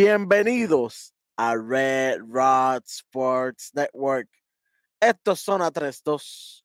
[0.00, 4.28] Bienvenidos a Red Rod Sports Network.
[5.00, 6.64] Esto es Zona 32.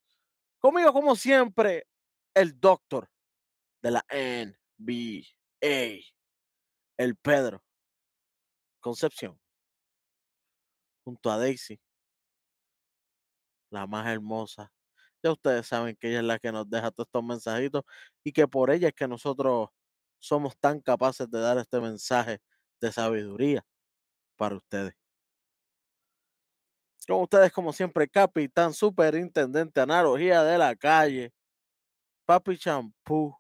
[0.59, 1.88] Conmigo, como siempre,
[2.35, 3.09] el doctor
[3.81, 5.23] de la NBA,
[6.95, 7.63] el Pedro
[8.80, 9.41] Concepción,
[11.04, 11.81] junto a Daisy,
[13.71, 14.71] la más hermosa.
[15.23, 17.84] Ya ustedes saben que ella es la que nos deja todos estos mensajitos
[18.23, 19.70] y que por ella es que nosotros
[20.20, 22.40] somos tan capaces de dar este mensaje
[22.83, 23.65] de sabiduría
[24.37, 24.93] para ustedes.
[27.07, 31.33] Con ustedes, como siempre, capitán, superintendente, analogía de la calle,
[32.25, 33.35] papi champú,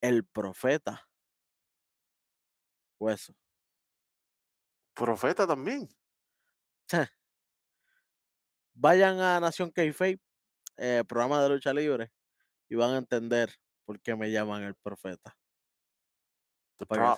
[0.00, 1.08] el profeta,
[3.00, 3.32] hueso.
[4.94, 5.88] Profeta también.
[8.74, 9.82] Vayan a Nación k
[10.78, 12.10] eh, programa de lucha libre,
[12.68, 13.50] y van a entender
[13.84, 15.36] por qué me llaman el profeta.
[16.78, 17.16] The, pro-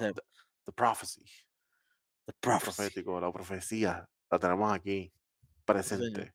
[0.75, 1.25] prophecy.
[2.27, 2.77] The prophecy.
[2.77, 4.09] Profético, la profecía.
[4.31, 5.65] La tenemos aquí señor.
[5.65, 6.35] presente.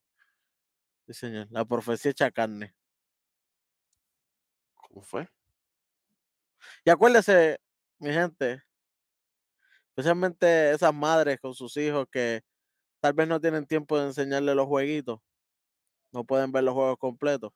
[1.08, 1.48] Sí, señor.
[1.52, 2.76] La profecía hecha carne.
[4.76, 5.30] ¿Cómo fue?
[6.86, 7.60] Y acuérdese,
[8.00, 8.64] mi gente,
[9.90, 12.42] especialmente esas madres con sus hijos que
[13.00, 15.20] tal vez no tienen tiempo de enseñarle los jueguitos,
[16.12, 17.52] no pueden ver los juegos completos.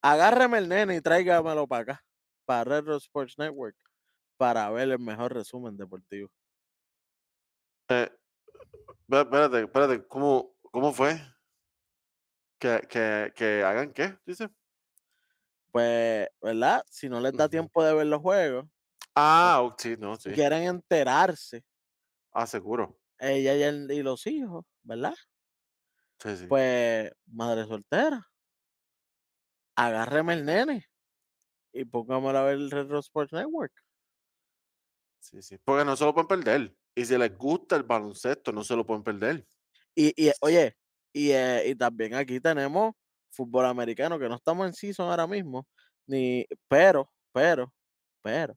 [0.00, 2.04] Agárreme el nene y tráigamelo para acá,
[2.44, 3.76] para Red Rock Sports Network,
[4.36, 6.30] para ver el mejor resumen deportivo.
[7.88, 8.10] Eh,
[9.08, 10.06] espérate, espérate.
[10.06, 11.18] ¿Cómo, cómo fue?
[12.58, 14.18] ¿Que, que, que hagan qué?
[14.24, 14.48] Dice.
[15.72, 16.82] Pues, ¿verdad?
[16.88, 18.66] Si no les da tiempo de ver los juegos,
[19.14, 20.30] Ah, oh, sí, no, sí.
[20.32, 21.64] quieren enterarse,
[22.32, 22.98] Ah, seguro.
[23.18, 25.14] ella y, el- y los hijos, ¿verdad?
[26.18, 26.46] Sí, sí.
[26.46, 28.26] Pues, madre soltera,
[29.74, 30.86] agárreme el nene
[31.72, 33.72] y póngamelo a ver el Red Rock Sports Network.
[35.30, 35.58] Sí, sí.
[35.64, 36.74] Porque no se lo pueden perder.
[36.94, 39.46] Y si les gusta el baloncesto, no se lo pueden perder.
[39.94, 40.76] Y, y oye,
[41.12, 42.94] y, eh, y también aquí tenemos
[43.30, 45.66] fútbol americano, que no estamos en season ahora mismo,
[46.06, 47.72] ni, pero, pero,
[48.22, 48.56] pero,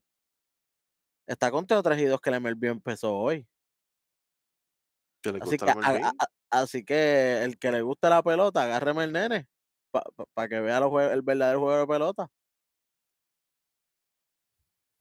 [1.28, 3.46] está con Teo 3 y 2 que el MLB empezó hoy.
[5.22, 6.12] Que Así que, a-
[6.52, 9.48] a- así que el que le gusta la pelota, agárreme el nene
[10.34, 12.30] para que vea los jue- el verdadero juego de pelota.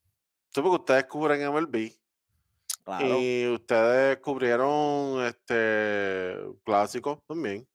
[0.00, 1.93] Sí, porque ustedes cubren MLB.
[2.85, 7.69] Claro, Y ustedes cubrieron este clásico también.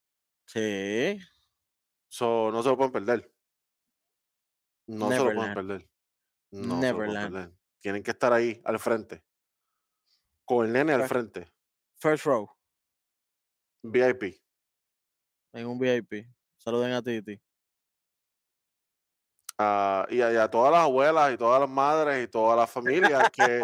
[0.46, 1.20] sí,
[2.08, 3.34] So, no se lo pueden perder.
[4.88, 5.90] No se lo pueden perder.
[6.52, 7.34] No se lo pueden Neverland.
[7.34, 7.58] perder.
[7.80, 9.24] Tienen que estar ahí al frente.
[10.46, 11.52] Con el nene al frente.
[12.00, 12.50] first row,
[13.82, 14.40] VIP.
[15.54, 16.28] en un VIP.
[16.58, 17.42] Saluden a Titi.
[19.60, 23.30] Y, a, y a todas las abuelas y todas las madres y todas las familias
[23.32, 23.62] que,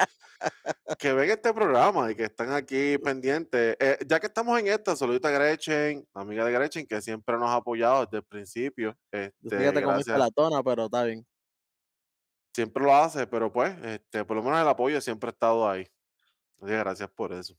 [0.98, 3.76] que ven este programa y que están aquí pendientes.
[3.80, 7.50] Eh, ya que estamos en esta, saludito a Gretchen, amiga de Gretchen, que siempre nos
[7.50, 8.98] ha apoyado desde el principio.
[9.12, 9.32] Este,
[9.72, 10.20] te comiste gracias.
[10.20, 11.26] la tona, pero está bien.
[12.54, 15.88] siempre lo hace, pero pues, este, por lo menos el apoyo siempre ha estado ahí.
[16.58, 17.56] Así que gracias por eso.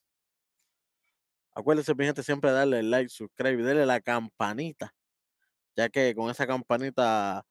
[1.52, 4.94] Acuérdense, mi gente, siempre darle like, subscribe y darle la campanita.
[5.76, 7.44] Ya que con esa campanita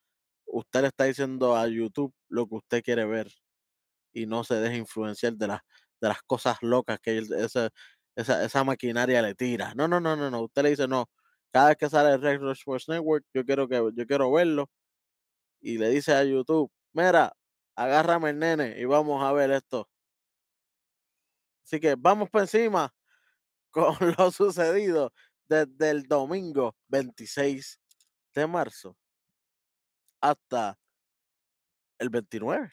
[0.52, 3.32] usted le está diciendo a YouTube lo que usted quiere ver.
[4.14, 5.62] Y no se deje influenciar de las,
[6.02, 7.70] de las cosas locas que esa,
[8.16, 9.74] esa, esa maquinaria le tira.
[9.76, 10.44] No, no, no, no, no.
[10.44, 11.10] Usted le dice, no.
[11.52, 14.70] Cada vez que sale el Red Sports Network, yo quiero que yo quiero verlo.
[15.62, 17.34] Y le dice a YouTube, mira,
[17.76, 19.90] agárrame el nene y vamos a ver esto.
[21.64, 22.94] Así que vamos por encima
[23.72, 25.14] con lo sucedido
[25.48, 27.80] desde el domingo 26
[28.36, 28.98] de marzo
[30.22, 30.80] hasta
[31.98, 32.72] el 29.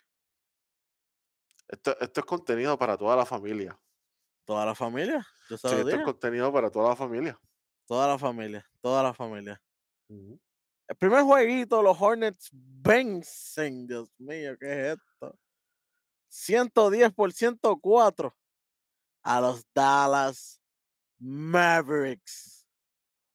[1.69, 3.79] Esto, esto es contenido para toda la familia.
[4.45, 7.39] Toda la familia, yo Sí, esto es contenido para toda la familia.
[7.87, 9.61] Toda la familia, toda la familia.
[10.09, 13.89] El primer jueguito, los Hornets vencen.
[13.89, 15.37] Dios mío, ¿qué es esto?
[16.29, 18.37] 110 por 104
[19.23, 20.61] a los Dallas
[21.19, 22.67] Mavericks.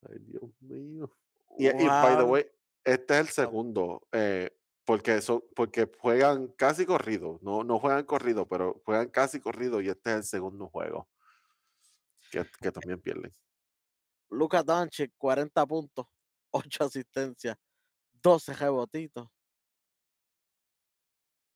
[0.09, 1.11] Ay, Dios mío.
[1.57, 2.45] Y, y, by the way,
[2.83, 4.49] este es el segundo, eh,
[4.85, 9.89] porque, eso, porque juegan casi corrido, no, no juegan corrido, pero juegan casi corrido y
[9.89, 11.07] este es el segundo juego
[12.31, 13.31] que, que también pierden.
[14.29, 16.07] Luka Doncic, 40 puntos,
[16.51, 17.57] 8 asistencias,
[18.23, 19.27] 12 rebotitos.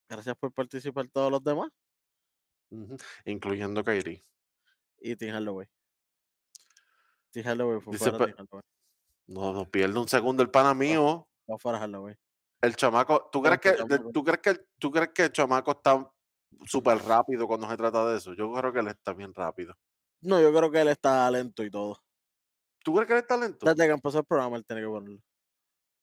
[0.07, 1.71] Gracias por participar todos los demás.
[3.25, 4.23] Incluyendo Kyrie.
[4.99, 5.67] Y Tim Hardaway.
[7.31, 8.61] Tim Hardaway fue Dice, Tim.
[9.27, 11.27] No, no pierde un segundo el pana mío.
[11.45, 12.15] Fue fuera Hardaway.
[12.61, 13.73] El chamaco, ¿tú crees que,
[14.11, 16.11] tú crees que, tú crees que el chamaco está
[16.65, 18.33] súper rápido cuando se trata de eso.
[18.33, 19.75] Yo creo que él está bien rápido.
[20.21, 22.01] No, yo creo que él está lento y todo.
[22.83, 23.65] ¿Tú crees que él está lento?
[23.65, 25.21] Desde que empezó el programa, él tiene que ponerlo.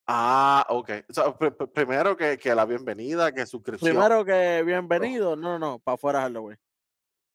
[0.06, 0.90] Ah, ok.
[1.08, 3.92] O sea, pr- pr- primero que, que la bienvenida, que suscripción.
[3.94, 6.58] Primero que bienvenido, no, no, no, para afuera Halloween.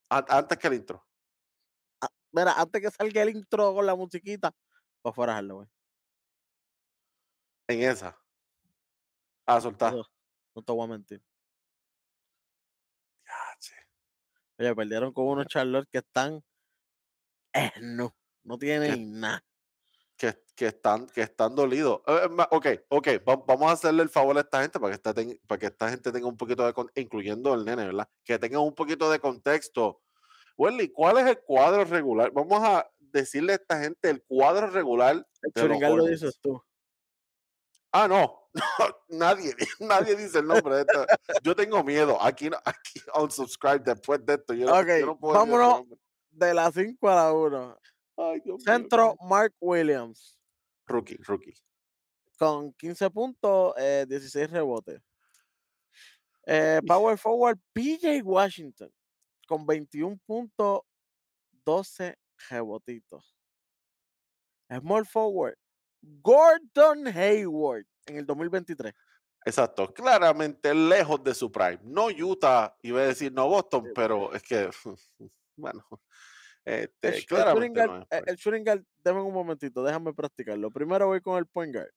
[0.09, 1.05] an- antes que el intro.
[2.31, 4.51] Mira, antes que salga el intro con la musiquita,
[5.01, 5.69] para afuera Halloween.
[7.67, 8.17] En esa.
[9.45, 9.93] A soltar.
[9.93, 10.03] No,
[10.55, 11.21] no te voy a mentir.
[13.27, 13.73] Ah, sí.
[14.57, 16.43] Oye, perdieron con unos Charlotte que están.
[17.53, 19.43] Eh, no, no tienen nada.
[20.15, 22.01] Que, que están, que están dolidos.
[22.07, 23.07] Eh, eh, ok, ok.
[23.27, 25.65] va- vamos a hacerle el favor a esta gente para que esta, ten- para que
[25.67, 26.73] esta gente tenga un poquito de.
[27.01, 28.09] incluyendo el nene, ¿verdad?
[28.23, 30.01] Que tengan un poquito de contexto.
[30.57, 32.31] Welly, ¿cuál es el cuadro regular?
[32.31, 36.63] Vamos a decirle a esta gente el cuadro regular El de los lo dices tú.
[37.91, 38.49] Ah, no.
[39.09, 41.05] nadie, nadie dice el nombre de esto.
[41.43, 42.21] Yo tengo miedo.
[42.21, 44.53] Aquí, aquí unsubscribe después de esto.
[44.53, 45.99] Yo, no- Ok, yo no puedo decir ese vámonos.
[46.31, 47.77] De las 5 a la 1.
[48.17, 48.63] Ay, Dios mío.
[48.65, 50.37] Centro, Mark Williams.
[50.85, 51.53] Rookie, rookie.
[52.37, 55.01] Con 15 puntos, eh, 16 rebotes.
[56.45, 58.91] Eh, power forward, PJ Washington.
[59.47, 60.81] Con 21 puntos,
[61.65, 62.15] 12
[62.49, 63.35] rebotitos.
[64.69, 65.57] Small forward,
[66.01, 67.85] Gordon Hayward.
[68.05, 68.93] En el 2023.
[69.45, 69.93] Exacto.
[69.93, 71.79] Claramente lejos de su prime.
[71.83, 74.69] No Utah, iba a decir no Boston, pero es que,
[75.55, 75.85] bueno,
[76.65, 79.83] El, este, el claramente shooting no guard, es eh, el shooting guard, dame un momentito,
[79.83, 80.69] déjame practicarlo.
[80.71, 81.91] Primero voy con el point guard.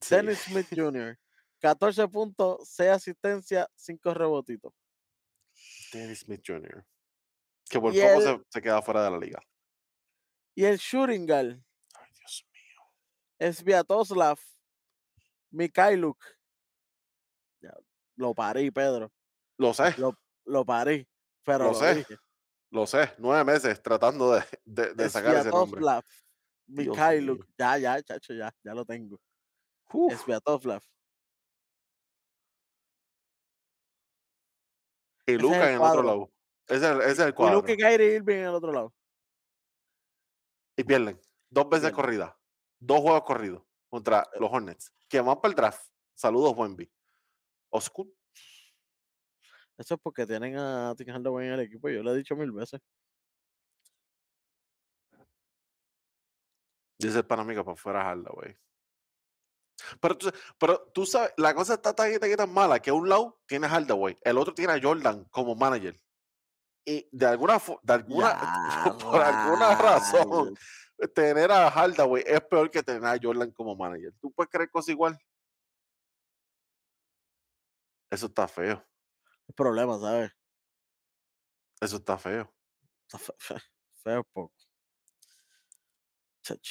[0.00, 0.14] Sí.
[0.14, 1.18] Dennis Smith Jr.
[1.60, 4.72] 14 puntos, 6 asistencias, 5 rebotitos.
[5.92, 6.86] Dennis Smith Jr.
[7.68, 9.40] Que por Y poco el- se, se queda fuera de la liga.
[10.54, 11.58] Y el shooting guard.
[13.38, 14.38] Es Viatoslav
[15.50, 16.18] Mikhailuk.
[17.60, 17.74] Ya,
[18.16, 19.10] lo parí, Pedro.
[19.58, 20.14] Lo sé, Lo,
[20.44, 21.08] lo parí.
[21.44, 22.16] Pero Lo lo, sé, dije.
[22.70, 23.14] lo sé.
[23.18, 25.80] Nueve meses tratando de, de, de Es sacar ese nombre.
[26.66, 27.46] Mikhailuk.
[27.58, 29.18] Ya, ya, chacho, ya, ya lo tengo.
[29.92, 30.82] Uf, Es Sviatoslav.
[35.26, 36.30] y es Luca en el otro lado.
[36.66, 37.56] Ese es el, ese es el Y cuadro.
[37.56, 38.94] Luke y Kyrie Irving en el otro lado.
[40.76, 41.20] Y pierden.
[41.50, 41.94] Dos veces pierden.
[41.96, 42.34] corridas.
[42.80, 44.38] Dos juegos corridos contra Eh.
[44.40, 44.92] los Hornets.
[45.08, 45.82] Que van para el draft.
[46.14, 46.90] Saludos, Wemby.
[47.70, 48.14] Oscu.
[49.76, 51.88] Eso es porque tienen a Tim Hardaway en el equipo.
[51.88, 52.80] Yo lo he dicho mil veces.
[56.98, 58.56] Dice el panamiga para fuera Hardaway.
[60.00, 63.40] Pero tú, pero tú sabes, la cosa está tan, tan, tan mala que un lado
[63.46, 65.96] tiene a Hardaway, el otro tiene a Jordan como manager.
[66.84, 70.56] Y de alguna, de alguna, Ya, por alguna razón.
[71.14, 74.12] Tener a Hardaway es peor que tener a Jordan como manager.
[74.20, 75.18] ¿Tú puedes creer cosas igual?
[78.10, 78.84] Eso está feo.
[79.46, 80.32] Es problema, ¿sabes?
[81.80, 82.52] Eso está feo.
[83.02, 83.62] Está fe- fe-
[84.02, 84.54] Feo poco.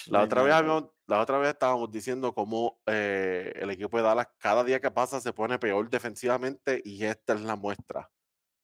[0.07, 4.27] La otra, vez habíamos- la otra vez estábamos diciendo cómo eh, el equipo de Dallas
[4.39, 8.09] cada día que pasa se pone peor defensivamente y esta es la muestra.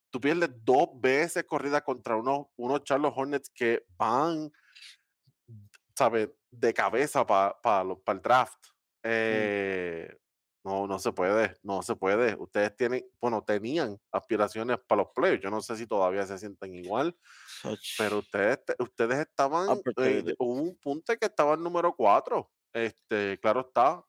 [0.09, 4.51] Tú pierdes dos veces corrida contra unos, unos Charlotte Hornets que van,
[5.95, 6.29] ¿sabes?
[6.51, 8.67] De cabeza para el draft.
[9.03, 10.15] Eh,
[10.65, 12.35] no, no se puede, no se puede.
[12.35, 15.43] Ustedes tienen, bueno, tenían aspiraciones para los playoffs.
[15.43, 17.17] Yo no sé si todavía se sienten igual,
[17.61, 22.49] Chach, pero ustedes, te- ustedes estaban, eh, hubo un punto que estaban número 4.
[22.71, 24.03] Este, claro está,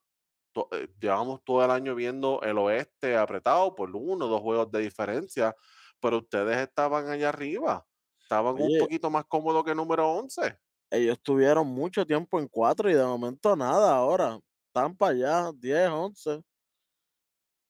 [0.53, 4.79] to- eh, llevamos todo el año viendo el oeste apretado por uno dos juegos de
[4.79, 5.53] diferencia,
[5.99, 7.85] pero ustedes estaban allá arriba.
[8.17, 8.79] Estaban un Oye.
[8.79, 10.57] poquito más cómodos que número 11.
[10.95, 14.39] Ellos tuvieron mucho tiempo en cuatro y de momento nada ahora.
[14.67, 16.41] Están para allá, 10, 11.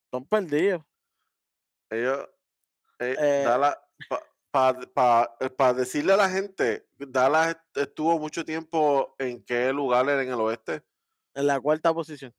[0.05, 0.83] Están perdidos.
[1.89, 2.27] Ellos,
[2.99, 3.45] eh, Eh,
[5.55, 10.29] para decirle a la gente, Dallas est- estuvo mucho tiempo en qué lugar era en
[10.29, 10.83] el oeste.
[11.33, 12.33] En la cuarta posición.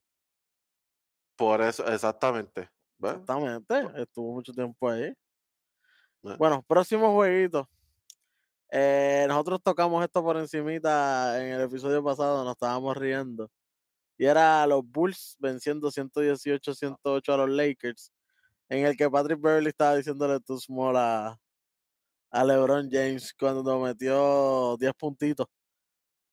[1.36, 2.70] Por eso, exactamente.
[2.98, 3.12] ¿ves?
[3.12, 3.74] Exactamente.
[4.02, 5.02] Estuvo mucho tiempo ahí.
[5.04, 6.36] Eh.
[6.38, 7.68] Bueno, próximo jueguito.
[8.70, 13.50] Eh, nosotros tocamos esto por encimita en el episodio pasado, nos estábamos riendo.
[14.18, 18.12] Y era los Bulls venciendo 118-108 a los Lakers,
[18.68, 21.38] en el que Patrick Beverly estaba diciéndole tu small a,
[22.30, 25.46] a LeBron James cuando metió 10 puntitos,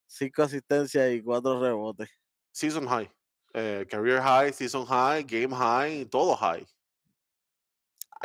[0.06, 2.08] 5 asistencias y 4 rebotes.
[2.52, 3.10] Season high.
[3.54, 6.66] Eh, career high, season high, game high, todo high.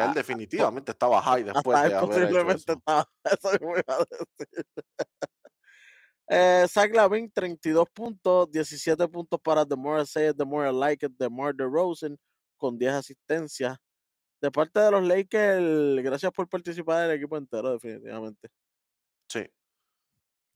[0.06, 2.80] Él Ah, definitivamente estaba high después Hasta de él haber hecho posiblemente eso.
[2.80, 3.06] estaba.
[3.24, 4.66] Eso mismo iba a decir.
[6.32, 10.70] Eh, Zach Lavin, 32 puntos, 17 puntos para The More I Say It, The More
[10.70, 12.18] I Like It, The More DeRozan,
[12.58, 13.78] con 10 asistencias.
[14.42, 18.50] De parte de los Lakers, gracias por participar del equipo entero, definitivamente.
[19.30, 19.46] Sí.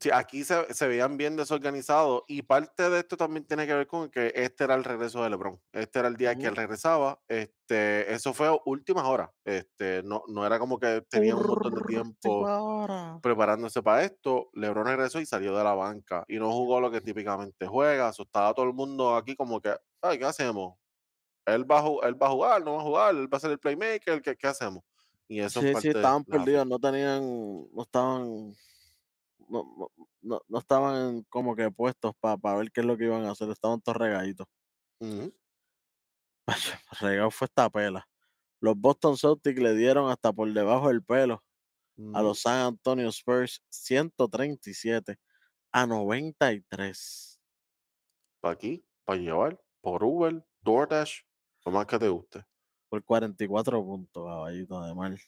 [0.03, 3.87] Sí, aquí se, se veían bien desorganizados y parte de esto también tiene que ver
[3.87, 5.57] con que este era el regreso de LeBron.
[5.71, 7.21] Este era el día que él regresaba.
[7.25, 9.29] Este, eso fue últimas horas.
[9.45, 14.49] Este, no, no era como que tenían un montón de tiempo preparándose para esto.
[14.51, 18.11] LeBron regresó y salió de la banca y no jugó lo que típicamente juega.
[18.11, 20.75] So, estaba todo el mundo aquí como que, ay, ¿qué hacemos?
[21.45, 23.51] Él va, a, él va a jugar, no va a jugar, él va a ser
[23.51, 24.83] el playmaker, ¿qué, qué hacemos?
[25.29, 27.23] Y eso en Sí, sí, estaban perdidos, no tenían,
[27.73, 28.53] no estaban,
[29.61, 29.91] no,
[30.21, 33.49] no, no, estaban como que puestos para ver qué es lo que iban a hacer,
[33.49, 34.47] estaban todos regaditos.
[34.99, 35.33] Ujú,
[37.01, 38.07] Regado fue esta pela.
[38.61, 41.43] Los Boston Celtics le dieron hasta por debajo del pelo
[42.13, 42.23] a ujú.
[42.23, 45.17] los San Antonio Spurs 137
[45.71, 47.39] a 93
[48.41, 51.21] para aquí, para llevar, por Uber, DoorDash,
[51.65, 52.45] lo más que te guste.
[52.87, 55.19] por 44 puntos, caballito de mal.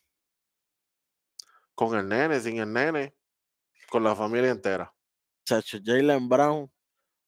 [1.74, 3.16] Con el nene, sin el nene,
[3.96, 4.94] con la familia entera.
[5.46, 6.70] Chacho, Jalen Brown,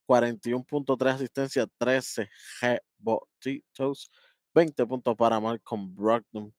[0.06, 4.12] 41.3 asistencia, 13 rebotitos,
[4.54, 6.54] 20 puntos para Malcolm Brogdon.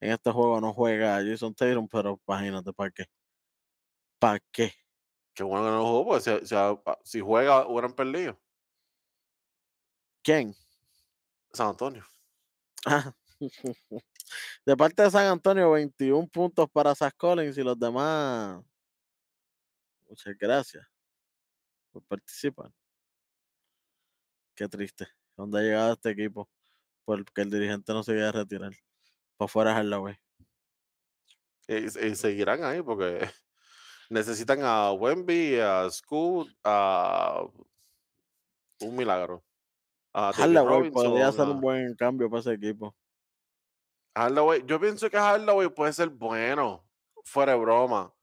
[0.00, 3.04] En este juego no juega Jason Tatum, pero imagínate, ¿para qué?
[4.18, 4.72] ¿Para qué?
[5.32, 8.36] Qué bueno que no jugó, porque si, si, ah, si juega, hubieran perdido.
[10.24, 10.56] ¿Quién?
[11.52, 12.04] San Antonio.
[12.84, 13.14] Ah,
[14.66, 18.60] De parte de San Antonio, 21 puntos para Zach Collins y los demás.
[20.12, 20.86] Muchas gracias
[21.90, 22.70] por participar.
[24.54, 25.06] Qué triste.
[25.38, 26.50] ¿Dónde ha llegado este equipo?
[27.06, 28.72] Porque el dirigente no se quiere retirar.
[29.38, 30.18] Para afuera es la güey.
[31.66, 33.20] Y, y seguirán ahí porque
[34.10, 37.46] necesitan a Wemby, a Scoot, a
[38.80, 39.42] un milagro.
[40.12, 40.30] A
[40.92, 42.94] podría ser un buen cambio para ese equipo.
[44.14, 44.62] Hardaway.
[44.66, 46.86] Yo pienso que Hardaway puede ser bueno,
[47.24, 48.14] fuera de broma.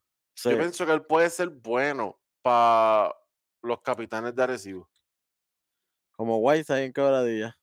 [0.41, 3.13] Sí, Yo pienso que él puede ser bueno para
[3.61, 4.89] los capitanes de Arecibo.
[6.13, 7.57] como White ahí en quebradilla.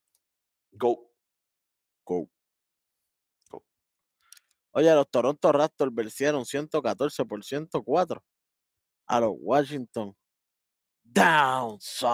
[0.73, 1.11] Go.
[2.05, 2.29] Go.
[3.49, 3.65] Go.
[4.73, 8.23] Oye, los Toronto Raptors vencieron 114 por 104
[9.07, 10.15] a los Washington
[11.03, 12.07] Downsides.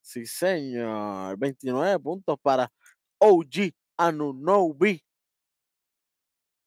[0.00, 1.36] Sí, señor.
[1.36, 2.72] 29 puntos para
[3.18, 5.04] OG Anunobi.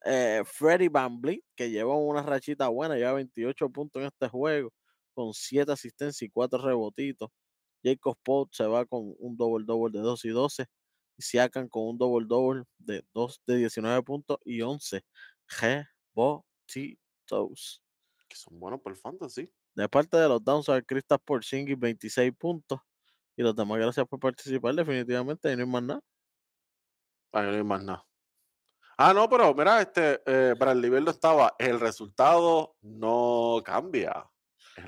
[0.05, 4.71] Eh, Freddy Van Vliet, que llevó una rachita buena, lleva 28 puntos en este juego,
[5.13, 7.29] con 7 asistencias y 4 rebotitos.
[7.83, 10.65] Jacob Pope se va con un double double de 2 y 12.
[11.17, 15.03] Y Siakam con un double double de 2 de 19 puntos y 11
[16.15, 17.83] rebotitos.
[18.27, 19.51] Que son buenos por el fantasy.
[19.75, 22.79] De parte de los Downside, Kristaps Porzingis 26 puntos.
[23.37, 24.75] Y los demás, gracias por participar.
[24.75, 26.01] Definitivamente, y no hay más nada.
[27.31, 28.07] Ahí no hay más nada.
[28.97, 31.53] Ah, no, pero mira, este, eh, Bradley Beal no estaba.
[31.59, 34.25] El resultado no cambia.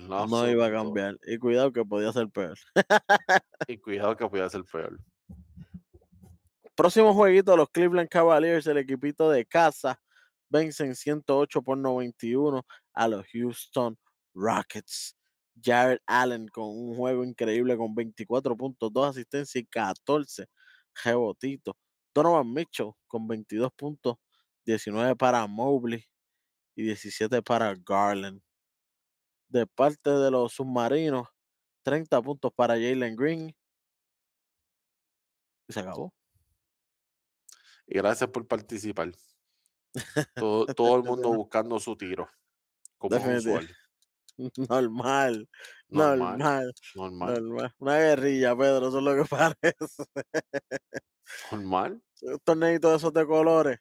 [0.02, 1.18] No iba a cambiar.
[1.26, 2.58] Y cuidado que podía ser peor.
[3.68, 4.98] Y cuidado que podía ser peor.
[6.76, 10.00] Próximo jueguito, los Cleveland Cavaliers, el equipito de casa,
[10.50, 13.98] vencen 108 por 91 a los Houston
[14.34, 15.18] Rockets.
[15.62, 20.46] Jared Allen con un juego increíble con 24 puntos, 2 asistencias y 14
[21.04, 21.76] rebotitos.
[22.18, 24.18] Donovan Mitchell con 22 puntos,
[24.66, 26.04] 19 para Mobley
[26.76, 28.42] y 17 para Garland.
[29.50, 31.28] De parte de los submarinos,
[31.84, 33.56] 30 puntos para Jalen Green.
[35.68, 36.12] Y se acabó.
[37.86, 39.12] Y gracias por participar.
[40.36, 42.28] Todo, todo el mundo buscando su tiro.
[42.98, 43.70] Como usual.
[44.70, 45.50] Normal,
[45.90, 46.38] Normal.
[46.38, 47.44] normal, Normal.
[47.44, 47.76] normal.
[47.80, 50.04] Una guerrilla, Pedro, eso es lo que parece.
[51.52, 52.02] Normal.
[52.22, 53.80] Un torneito de esos de colores.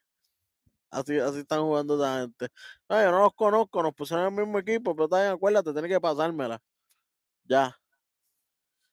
[0.91, 2.49] Así, así están jugando esa gente.
[2.89, 5.91] No, yo no los conozco, nos pusieron en el mismo equipo, pero también acuérdate, tienes
[5.91, 6.63] que pasármela.
[7.45, 7.79] Ya.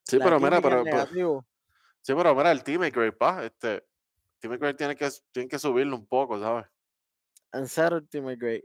[0.03, 1.45] Sí, la pero mira, pero, pero-
[2.01, 3.85] sí, pero mira, el teammate grade, pa, este,
[4.39, 6.65] teammate grade tiene que, tiene que subirlo un poco, ¿sabes?
[7.53, 8.63] En cero Ultimate Great.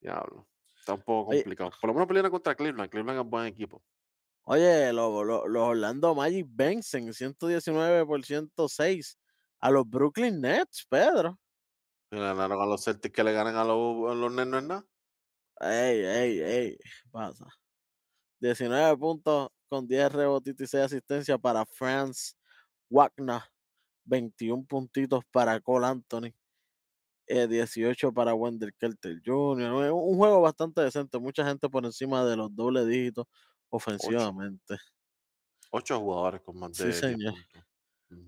[0.00, 0.48] Diablo.
[0.78, 1.40] Está un poco Oye.
[1.40, 1.70] complicado.
[1.80, 2.90] Por lo menos pelean contra Cleveland.
[2.90, 3.82] Cleveland es buen equipo.
[4.50, 9.18] Oye, lo- lo- los Orlando Magic vencen 119 por 106
[9.60, 11.38] a los Brooklyn Nets, Pedro.
[12.10, 14.58] Y le ganaron a los Celtics que le ganan a los, a los Nets, no
[14.58, 14.86] es nada.
[15.60, 17.44] Ey, ey, ey, ¿qué pasa?
[18.40, 22.36] 19 puntos con 10 rebotitos y 6 asistencias para Franz
[22.90, 23.42] Wagner.
[24.04, 26.34] 21 puntitos para Cole Anthony.
[27.26, 29.86] eh, 18 para Wendell Carter Jr.
[29.86, 31.18] eh, Un juego bastante decente.
[31.18, 33.26] Mucha gente por encima de los doble dígitos
[33.70, 34.76] ofensivamente.
[35.70, 37.32] Ocho jugadores con más Sí, de 10 señor.
[37.32, 37.62] puntos.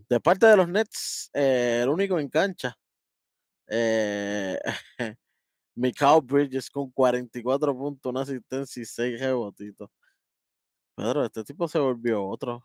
[0.08, 2.76] De parte de los Nets, eh, el único en cancha,
[3.68, 4.58] eh,
[5.76, 9.90] Mikal Bridges con 44 puntos, una asistencia y 6 rebotitos.
[10.96, 12.64] Pedro, este tipo se volvió otro.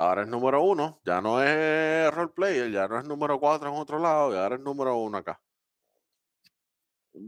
[0.00, 3.76] Ahora es número uno, ya no es role player, ya no es número cuatro en
[3.76, 5.40] otro lado, y ahora es número uno acá.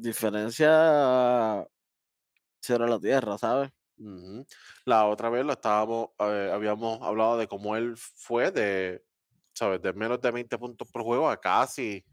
[0.07, 1.67] Diferencia
[2.61, 3.71] cielo a la tierra, ¿sabes?
[4.87, 9.05] La otra vez lo estábamos, eh, habíamos hablado de cómo él fue de,
[9.53, 9.83] ¿sabes?
[9.83, 12.05] De menos de 20 puntos por juego a casi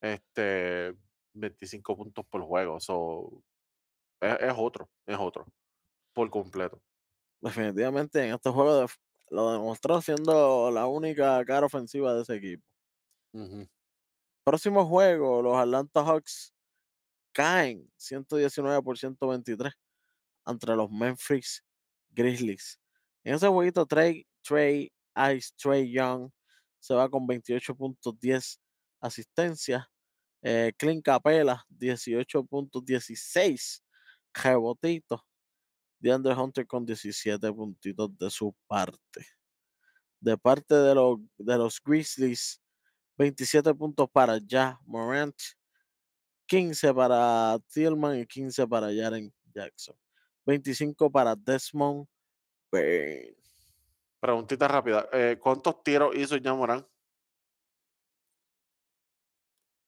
[0.00, 0.94] este,
[1.34, 2.80] 25 puntos por juego.
[2.80, 3.42] So,
[4.20, 5.46] es, es otro, es otro,
[6.14, 6.80] por completo.
[7.42, 8.86] Definitivamente en este juego
[9.28, 12.64] lo demostró siendo la única cara ofensiva de ese equipo.
[14.44, 16.54] Próximo juego, los Atlanta Hawks
[17.32, 19.74] caen 119 por 123
[20.46, 21.62] entre los Memphis
[22.10, 22.78] Grizzlies.
[23.24, 24.92] En ese jueguito, Trey, Trey
[25.34, 26.30] Ice, Trey Young
[26.78, 28.60] se va con 28 puntos, 10
[29.00, 29.84] asistencias.
[30.42, 33.82] Eh, Clint Capela, 18 puntos, 16
[34.34, 35.20] rebotitos.
[35.98, 39.26] DeAndre Hunter con 17 puntitos de su parte.
[40.20, 42.60] De parte de los, de los Grizzlies,
[43.16, 45.36] 27 puntos para Ja Morant,
[46.46, 49.96] 15 para Tillman y 15 para Jaren Jackson.
[50.46, 52.06] 25 para Desmond
[52.70, 53.36] Bain.
[54.20, 56.86] Preguntita rápida, eh, ¿cuántos tiros hizo ya Morán?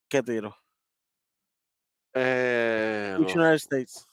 [0.09, 0.57] ¿Qué tiro?
[2.13, 4.07] Eh, los, United States.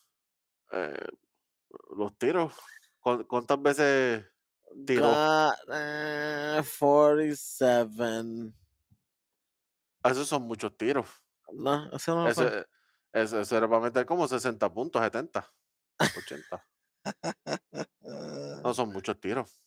[0.71, 1.07] eh,
[1.95, 2.53] los tiros,
[2.99, 4.25] ¿cuán- ¿cuántas veces
[4.85, 5.07] tiró?
[5.09, 8.53] Got, eh, 47.
[10.03, 11.07] Esos son muchos tiros.
[11.53, 12.65] No, eso no ese,
[13.13, 15.49] ese era para meter como 60 puntos, 70,
[16.17, 16.67] 80.
[18.63, 19.57] No son muchos tiros.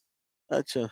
[0.47, 0.89] Tacho,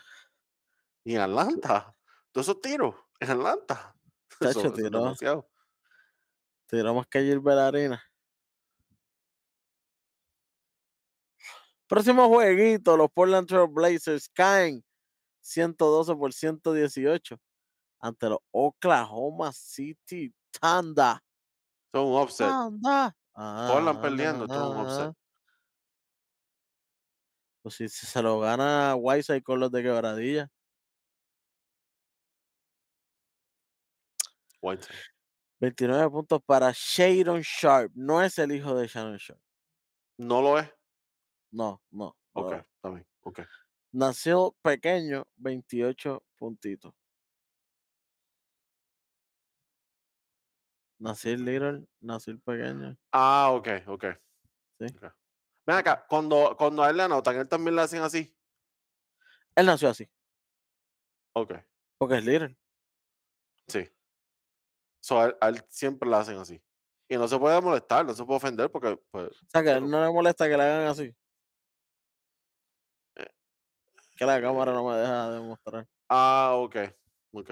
[1.05, 1.95] Y en Atlanta,
[2.33, 3.95] todos esos tiros en Atlanta.
[4.41, 4.99] Eso, Tacho, eso es tiró.
[5.01, 5.51] demasiado.
[6.67, 8.03] tiró más que Gilbert Arena.
[11.87, 14.83] Próximo jueguito, los Portland Trail Blazers caen
[15.41, 17.39] 112 por 118
[18.01, 21.19] ante los Oklahoma City Thunder.
[21.93, 22.49] Son un offset.
[22.49, 23.13] Thunder.
[23.35, 25.15] Portland perdiendo, esto es un offset.
[27.65, 30.51] Pues si si se lo gana Whiteside con los de quebradilla.
[34.61, 34.99] Whiteside.
[35.61, 37.91] 29 puntos para Shadon Sharp.
[37.95, 39.41] No es el hijo de Shannon Sharp.
[40.19, 40.69] No lo es.
[41.53, 42.15] No, no.
[42.35, 43.07] Ok, está bien.
[43.23, 43.41] Ok.
[43.93, 46.93] Nació pequeño, 28 puntitos.
[50.99, 52.95] Nací little, nací pequeño.
[53.11, 54.05] Ah, ok, ok.
[54.79, 54.87] Sí.
[54.97, 55.24] ok.
[55.67, 58.37] Ven acá, cuando, cuando a él le anotan, él también le hacen así.
[59.57, 60.09] Él nació así,
[61.33, 61.53] Ok,
[61.99, 62.57] porque es little.
[63.69, 63.89] sí.
[65.01, 66.63] So, a, él, a él siempre le hacen así.
[67.09, 69.77] Y no se puede molestar, no se puede ofender porque, pues, O sea que a
[69.77, 71.15] él no le molesta que le hagan así.
[73.17, 73.31] Eh,
[74.17, 75.87] Que la cámara no me deja demostrar.
[76.09, 76.77] ah, ok,
[77.33, 77.51] ok.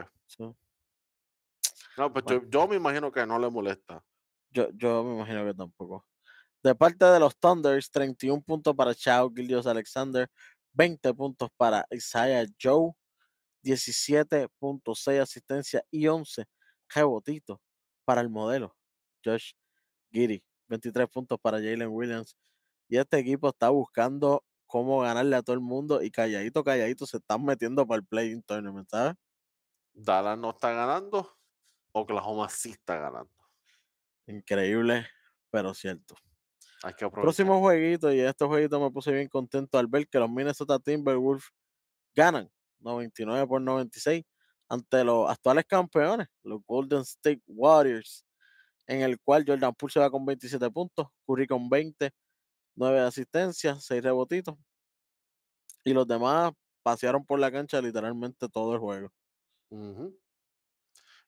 [1.98, 2.42] No, pues Bueno.
[2.44, 4.02] yo, yo me imagino que no le molesta.
[4.50, 6.06] Yo, yo me imagino que tampoco.
[6.62, 10.28] De parte de los Thunders, 31 puntos para Chao Gildios Alexander,
[10.74, 12.92] 20 puntos para Isaiah Joe,
[13.64, 16.44] 17.6 asistencia y 11
[16.94, 17.58] rebotitos
[18.04, 18.76] para el modelo
[19.24, 19.52] Josh
[20.12, 22.36] Giddy, 23 puntos para Jalen Williams.
[22.88, 27.18] Y este equipo está buscando cómo ganarle a todo el mundo y calladito, calladito se
[27.18, 29.14] están metiendo para el play-in tournament, ¿sabes?
[29.94, 31.36] Dallas no está ganando,
[31.92, 33.34] Oklahoma sí está ganando.
[34.26, 35.06] Increíble,
[35.50, 36.14] pero cierto.
[36.82, 37.20] Hay que aprovechar.
[37.20, 41.44] Próximo jueguito, y este jueguito me puse bien contento al ver que los Minnesota Timberwolves
[42.14, 44.24] ganan 99 por 96
[44.68, 48.26] ante los actuales campeones, los Golden State Warriors,
[48.86, 52.12] en el cual Jordan Poole se va con 27 puntos, Curry con 20,
[52.76, 54.56] 9 asistencias, 6 rebotitos,
[55.84, 59.10] y los demás pasearon por la cancha literalmente todo el juego.
[59.70, 60.20] Ujú.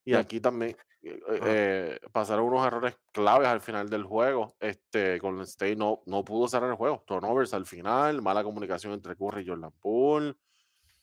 [0.05, 4.55] Y aquí también eh, eh, pasaron unos errores claves al final del juego.
[4.59, 7.03] Este, Golden State no, no pudo cerrar el juego.
[7.05, 10.35] Turnovers al final, mala comunicación entre Curry y Jordan Poole.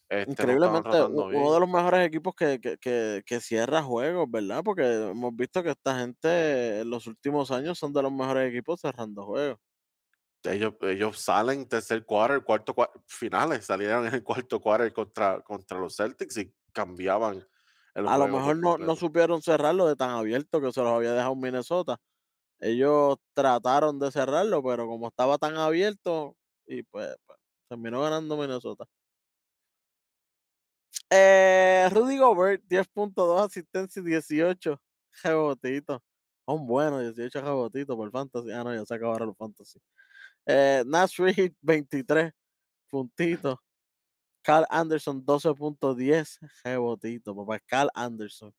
[0.08, 4.62] Este, Increíblemente, uno de los mejores equipos que, que, que, que cierra juegos, ¿verdad?
[4.62, 8.80] Porque hemos visto que esta gente en los últimos años son de los mejores equipos
[8.80, 9.58] cerrando juegos.
[10.44, 15.78] Ellos, ellos salen tercer quarter, cuarto quarter, finales, salieron en el cuarto quarter contra, contra
[15.78, 17.46] los Celtics y cambiaban
[17.94, 21.36] A lo mejor no, no supieron cerrarlo de tan abierto que se los había dejado
[21.36, 21.98] Minnesota.
[22.60, 28.86] Ellos trataron de cerrarlo, pero como estaba tan abierto, y pues, pues, terminó ganando Minnesota.
[31.10, 34.80] Eh, Rudy Gobert, 10.2 asistencia y 18
[35.22, 36.00] rebotitos.
[36.46, 38.50] Son buenos, 18 rebotitos por fantasy.
[38.52, 39.80] Ah, no, ya se acabaron los fantasy.
[40.46, 42.32] Eh, Nash Reed, 23
[42.88, 43.58] puntitos.
[44.42, 47.58] Carl Anderson, 12.10 rebotitos, papá.
[47.60, 48.52] Carl Anderson.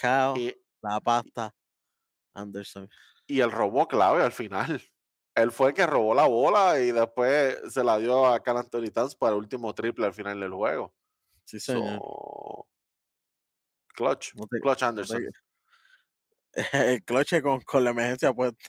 [0.00, 1.54] Carl, Y, la pasta
[2.34, 2.88] Anderson.
[3.26, 4.80] y el robo clave al final.
[5.34, 8.90] Él fue el que robó la bola y después se la dio a Cal Anthony
[8.92, 10.94] Towns para el último triple al final del juego.
[11.44, 11.98] Sí, señor.
[11.98, 12.68] So,
[13.94, 15.22] clutch, No te- clutch no Anderson.
[16.52, 18.62] te- el cloche con, con la emergencia puesta.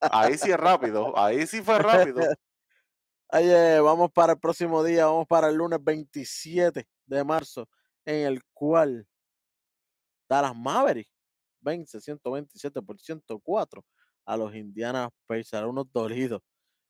[0.00, 1.78] Ahí sí es rápido, ahí sí fue
[2.14, 2.22] rápido.
[3.28, 7.68] Oye, vamos para el próximo día, vamos para el lunes 27 de marzo,
[8.04, 9.06] en el cual
[10.28, 11.10] Dallas Mavericks
[11.60, 13.84] vence 127 por 104
[14.24, 16.40] a los Indiana Pacers, a unos dolidos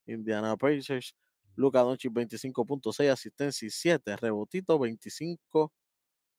[0.06, 1.14] Indiana Pacers.
[1.54, 5.72] Luka Doncic 25.6, asistencia y 7, rebotito 25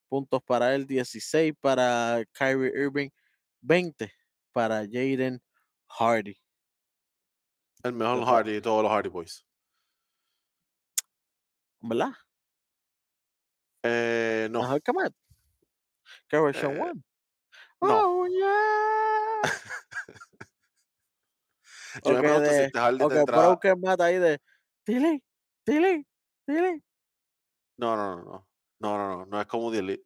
[0.07, 3.09] puntos para él, 16 para Kyrie Irving,
[3.61, 4.11] 20
[4.51, 5.41] para Jaden
[5.87, 6.37] Hardy.
[7.83, 8.25] El mejor.
[8.25, 9.46] Hardy de todos los Hardy Boys.
[11.87, 12.11] ¿Verdad?
[13.83, 14.61] Eh, no.
[16.27, 17.03] Que Rashawn Eh, Warren.
[17.81, 18.21] no.
[18.21, 19.41] Oh, yeah.
[22.03, 23.37] yo me Ok, pregunto si de- este Hardy ok, tendrá.
[23.37, 24.41] Broken Matt ahí de
[24.83, 25.23] Tilly,
[25.65, 26.07] Tilly,
[26.45, 26.83] Tilly.
[27.77, 28.47] No, no, no, no.
[28.79, 30.05] No, no, no, no es como delete.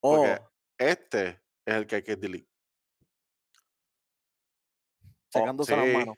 [0.00, 0.42] Oh, Porque
[0.78, 1.28] este
[1.64, 2.48] es el que hay que delete.
[5.34, 6.16] Oh, secándose las sí, manos.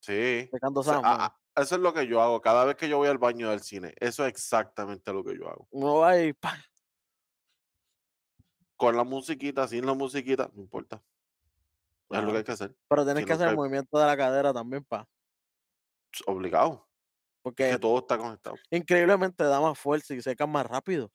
[0.00, 0.48] Sí.
[0.52, 1.32] O Secándose sea, las a- manos.
[1.56, 3.94] Eso es lo que yo hago cada vez que yo voy al baño del cine.
[4.00, 5.68] Eso es exactamente lo que yo hago.
[5.70, 6.58] Uno va y ¡pam!
[8.76, 11.02] Con la musiquita, sin la musiquita, no importa.
[12.10, 12.76] Es lo que hay que hacer.
[12.88, 15.06] Pero tienes Si que no hacer el movimiento de la cadera también, pa.
[16.26, 16.72] Obligado.
[16.74, 18.56] Es Porque que todo está conectado.
[18.70, 21.10] increíblemente da más fuerza y secan más rápido.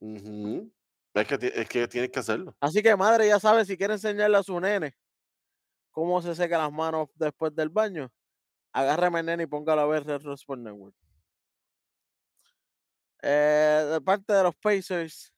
[0.00, 0.72] Ujú.
[1.14, 2.56] Es que, es que tienes que hacerlo.
[2.60, 4.94] Así que madre ya sabe si quiere enseñarle a su nene
[5.90, 8.12] cómo se seca las manos después del baño,
[8.74, 10.94] agárrame al nene y póngalo a ver Red Rock Sport Network.
[13.22, 15.32] Eh, de parte de los Pacers,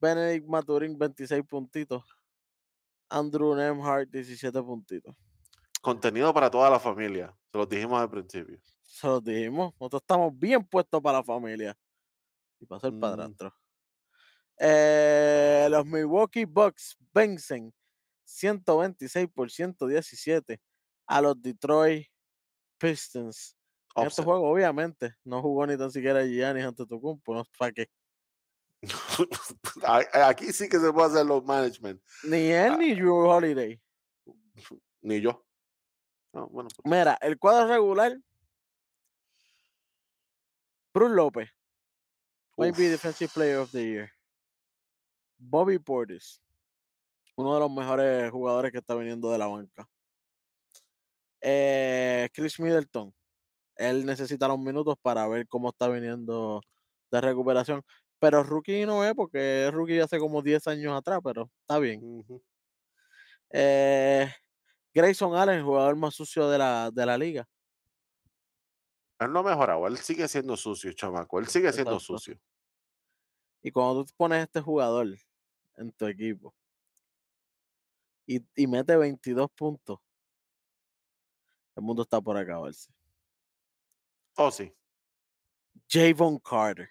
[0.00, 2.02] Benedict Maturin 26 puntitos,
[3.08, 5.14] Andrew Nemhart 17 puntitos.
[5.80, 7.36] Contenido para toda la familia.
[7.52, 8.60] Se los dijimos al principio.
[8.82, 11.76] Se los dijimos, nosotros estamos bien puestos para la familia
[12.58, 13.00] y para ser Mm.
[13.00, 13.54] padrastro.
[14.58, 17.72] Eh, los Milwaukee Bucks vencen
[18.24, 20.60] 126 por 117
[21.06, 22.06] a los Detroit
[22.80, 23.56] Pistons.
[23.96, 27.88] En este juego, obviamente, no jugó ni tan siquiera Giannis ante Tocumpo, no para qué.
[29.84, 32.00] A- Aquí sí que se puede hacer los management.
[32.24, 32.76] Ni él Ah.
[32.76, 33.80] ni Drew Holiday.
[35.02, 35.44] Ni yo.
[36.32, 38.16] No, bueno, pues, Mira, el cuadro regular.
[40.92, 41.48] Bruce López,
[42.56, 42.90] might be uf.
[42.92, 44.10] Defensive Player of the Year.
[45.38, 46.42] Bobby Portis,
[47.36, 49.88] uno de los mejores jugadores que está viniendo de la banca.
[51.40, 53.14] Eh, Chris Middleton,
[53.76, 56.60] él necesita los minutos para ver cómo está viniendo
[57.10, 57.82] de recuperación.
[58.18, 62.24] Pero rookie no es porque es rookie hace como 10 años atrás, pero está bien.
[63.50, 64.30] Eh,
[64.92, 67.48] Grayson Allen, el jugador más sucio de la, de la liga.
[69.18, 69.86] Él no ha mejorado.
[69.86, 71.38] Él sigue siendo sucio, chamaco.
[71.38, 72.38] Él sigue siendo sucio.
[73.62, 75.08] Y cuando tú pones este jugador
[75.76, 76.54] en tu equipo
[78.26, 79.98] y, y mete 22 puntos,
[81.80, 82.90] el mundo está por acabarse.
[84.36, 84.72] Oh, sí.
[85.88, 86.88] Javon Carter.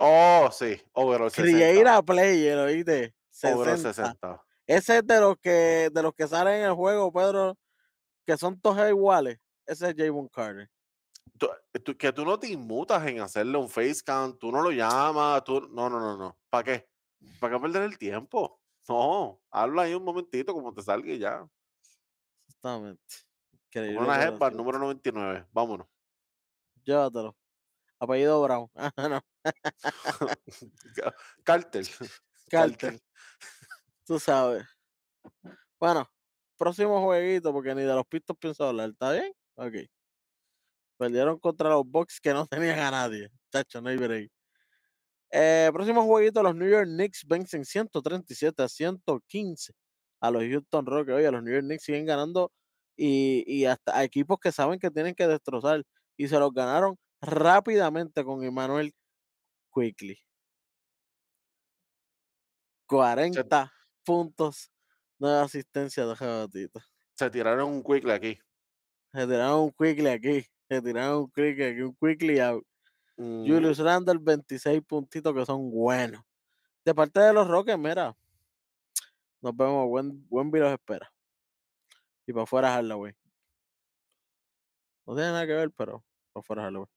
[0.00, 0.80] Oh, sí.
[0.92, 1.56] Overall 60.
[1.58, 3.14] Create a player, oíste.
[3.42, 3.92] Overall 60.
[3.92, 4.44] 60.
[4.66, 7.56] Ese es de los que de los que salen en el juego, Pedro,
[8.26, 9.38] que son todos iguales.
[9.66, 10.70] Ese es Javon Carter.
[11.38, 11.48] Tú-
[11.84, 15.42] tú- que tú no te inmutas en hacerle un face cam, tú no lo llamas,
[15.44, 15.60] tú...
[15.70, 16.36] No, no, no, no.
[16.50, 16.88] ¿Para qué?
[17.38, 18.60] ¿Para qué perder el tiempo?
[18.88, 21.46] No, habla ahí un momentito como te salga y ya.
[22.46, 23.02] Exactamente.
[23.74, 24.56] Una sí.
[24.56, 25.46] número 99.
[25.52, 25.86] Vámonos.
[26.84, 27.36] Llévatelo.
[28.00, 28.70] Apellido Brown.
[28.96, 29.20] Ah, no,
[31.44, 31.86] Cartel.
[32.50, 33.00] Carter.
[34.04, 34.64] Tú sabes.
[35.78, 36.08] Bueno,
[36.56, 38.90] próximo jueguito, porque ni de los pistos pienso hablar.
[38.90, 39.32] ¿Está bien?
[39.56, 39.74] Ok.
[40.96, 43.30] Perdieron contra los Bucks que no tenían a nadie.
[43.50, 44.30] Tacho, no hay break.
[45.30, 49.72] Eh, próximo jueguito, los New York Knicks vencen 137 a 115
[50.20, 51.16] a los Houston Rockets.
[51.16, 52.50] Oye, los New York Knicks siguen ganando
[52.98, 55.84] y, y hasta a equipos que saben que tienen que destrozar
[56.16, 58.92] y se los ganaron rápidamente con Emmanuel
[59.72, 60.18] Quickly.
[62.86, 63.72] 40
[64.04, 64.72] puntos,
[65.18, 66.82] 9 asistencias, dos rebotitos.
[67.14, 68.38] Se tiraron un quickly aquí.
[69.12, 72.66] Se tiraron un quickly aquí, se tiraron un quickly aquí, un quickly out.
[73.16, 73.44] Ujú.
[73.46, 76.22] Julius Randle, 26 puntitos que son buenos.
[76.84, 78.16] De parte de los Rockets, mira.
[79.42, 79.86] Nos vemos.
[79.88, 81.12] Buen, buen los espera.
[82.28, 83.16] Y para afuera Halloween.
[85.06, 86.90] No tiene nada que ver, pero para afuera Halloween.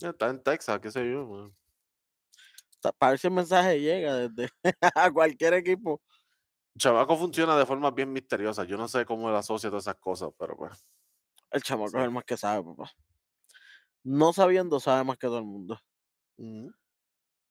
[0.00, 1.26] Está en Texas, qué sé yo.
[1.26, 1.56] man.
[2.98, 4.50] Para ver si el mensaje llega desde
[4.94, 6.02] a cualquier equipo.
[6.78, 8.64] Chamaco funciona de forma bien misteriosa.
[8.64, 10.84] Yo no sé cómo él asocia todas esas cosas, pero pues.
[11.50, 11.96] El chamaco Sí.
[11.98, 12.90] es el más que sabe, papá.
[14.04, 15.80] No sabiendo, sabe más que todo el mundo.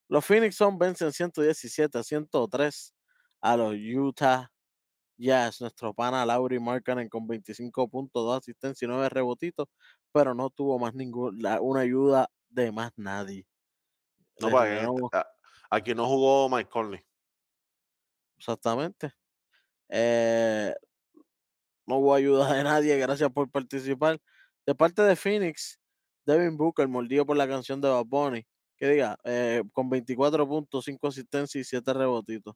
[0.10, 2.94] Los Phoenix Suns vencen 117 a 103
[3.42, 4.52] a los Utah
[5.18, 5.62] Jazz.
[5.62, 9.68] Nuestro pana Lauri Markkanen con 25 puntos, 2 asistencias y 9 rebotitos,
[10.12, 13.46] pero no tuvo más ninguna una ayuda de más nadie.
[14.40, 15.26] No, para
[15.70, 17.02] aquí no jugó Mike Conley.
[18.38, 19.12] exactamente.
[19.90, 20.74] Eh,
[21.88, 24.20] no hubo ayuda de nadie, gracias por participar.
[24.66, 25.80] De parte de Phoenix,
[26.26, 28.46] Devin Booker, mordido por la canción de Bad Bunny,
[28.78, 32.56] que diga, eh, con 24 puntos, 5 asistencias y 7 rebotitos.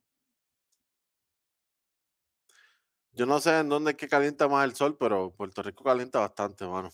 [3.20, 6.22] Yo no sé en dónde es que calienta más el sol, pero Puerto Rico calienta
[6.22, 6.90] bastante, mano.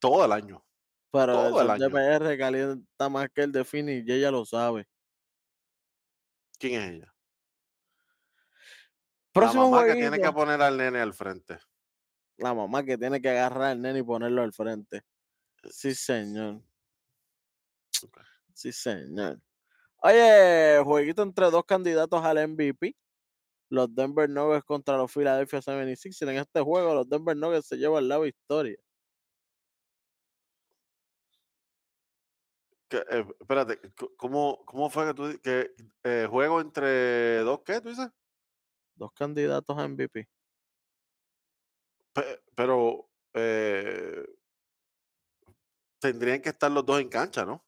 [0.00, 0.64] Todo el año.
[1.10, 1.90] Pero el Todo el año.
[1.90, 4.86] PR calienta más que el de Phoenix y ella lo sabe.
[6.60, 7.14] ¿Quién es ella?
[9.32, 11.58] Próximo la mamá que tiene que poner al nene al frente.
[12.36, 15.02] La mamá que tiene que agarrar al nene y ponerlo al frente.
[15.72, 16.62] Sí, señor.
[18.54, 19.40] Sí, señor.
[19.96, 22.94] Oye, jueguito entre dos candidatos al MVP.
[23.70, 26.22] Los Denver Nuggets contra los Philadelphia 76.
[26.22, 28.78] En este juego, los Denver Nuggets se llevan la victoria.
[32.88, 33.78] Que, eh, espérate,
[34.16, 38.08] ¿cómo, ¿cómo fue que tú que eh, juego entre dos qué tú dices?
[38.94, 40.26] Dos candidatos a MVP.
[42.14, 44.24] Pe- pero eh,
[46.00, 47.62] tendrían que estar los dos en cancha, ¿no?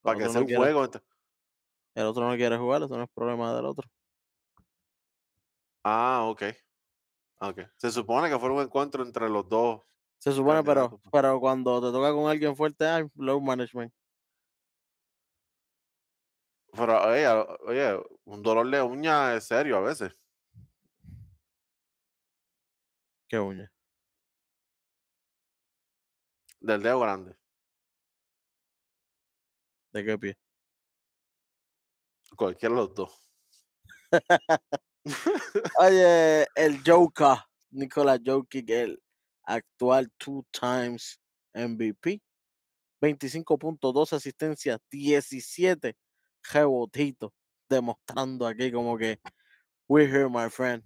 [0.00, 0.84] Para que sea no un quiere- juego.
[0.84, 1.02] entre-
[1.94, 3.86] El otro no quiere jugar, eso no es problema del otro.
[5.84, 6.42] Ah, ok.
[7.40, 7.60] Ok.
[7.76, 9.82] Se supone que fuera un encuentro entre los dos.
[10.18, 13.92] Se supone, pero, pero cuando te toca con alguien fuerte, hay low management.
[16.72, 17.28] Pero, oye,
[17.66, 20.16] oye, un dolor de uña es serio a veces.
[23.28, 23.70] Qué uña.
[26.60, 27.36] Del dedo grande.
[29.92, 30.38] ¿De qué pie?
[32.36, 33.30] Cualquiera de los dos.
[35.78, 37.36] Oye, el Joker,
[37.70, 39.02] Nikola Jokic, el
[39.44, 41.20] actual two times
[41.54, 42.22] MVP.
[43.00, 45.94] 25 puntos, 2 asistencias, 17
[46.52, 47.32] rebotitos.
[47.68, 49.18] Demostrando aquí como que
[49.88, 50.82] we're here, my friend.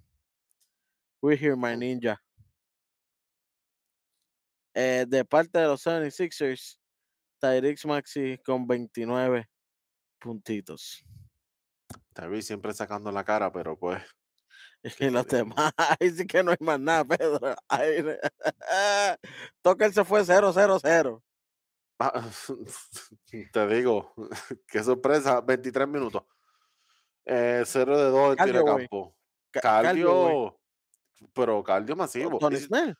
[1.21, 2.17] We're here, my ninja.
[4.73, 6.77] Eh, de parte de los 76ers,
[7.39, 9.47] Tyrix Maxi con 29
[10.19, 11.03] puntitos.
[12.13, 14.01] Te siempre sacando la cara, pero pues.
[14.99, 17.55] Y los demás, ahí sí que no hay más nada, Pedro.
[17.67, 18.01] Ahí,
[19.61, 21.21] Tucker se fue 0-0-0.
[22.01, 22.29] Ah,
[23.51, 24.13] te digo,
[24.67, 26.23] qué sorpresa, 23 minutos.
[27.25, 29.15] Eh, 0 de 2 en tiro campo.
[29.51, 30.57] Ca- cardio,
[31.33, 32.37] pero cardio masivo.
[32.39, 32.95] Tony Snell.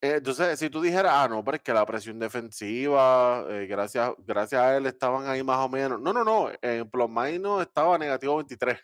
[0.00, 4.12] Eh, entonces, si tú dijeras, ah, no, pero es que la presión defensiva, eh, gracias,
[4.18, 6.00] gracias a él estaban ahí más o menos.
[6.00, 8.78] No, no, no, en minus estaba negativo 23.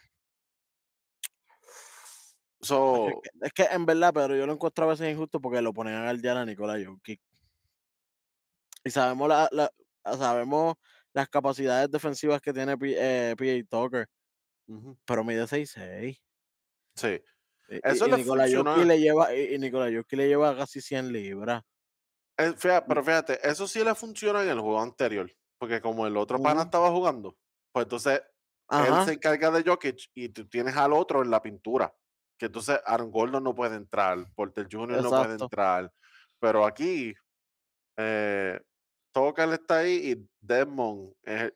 [2.60, 5.60] So, Es que, es que en verdad, Pedro, yo lo encuentro a veces injusto porque
[5.60, 7.20] lo ponen a guardiar a Nicolás Jokic.
[8.84, 9.72] Y sabemos, la, la-
[10.16, 10.76] sabemos
[11.12, 14.08] las capacidades defensivas que tiene eh, PJ Tucker,
[14.66, 16.18] ujú, pero mide 6'6".
[16.94, 17.20] sí.
[17.72, 18.76] Y, Eso y, funcionó.
[18.76, 21.62] le lleva, y, y Jokic le lleva casi 100 libras.
[22.38, 25.30] Eh, fíjate, pero fíjate, eso sí le funcionó en el juego anterior.
[25.58, 26.64] Porque como el otro pana Ujú.
[26.66, 27.36] estaba jugando,
[27.72, 28.20] pues entonces
[28.70, 31.94] él se encarga de Jokic y tú tienes al otro en la pintura.
[32.38, 35.02] Que entonces Aaron Gordon no puede entrar, Porter Jr.
[35.02, 35.44] no puede Exacto.
[35.44, 35.92] entrar.
[36.40, 37.14] Pero aquí,
[37.96, 38.60] eh,
[39.12, 41.52] Tucker está ahí y Desmond es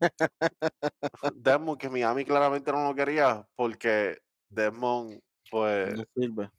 [1.34, 5.20] Desmond, que Miami claramente no lo quería porque Desmond,
[5.50, 6.50] pues, no sirve.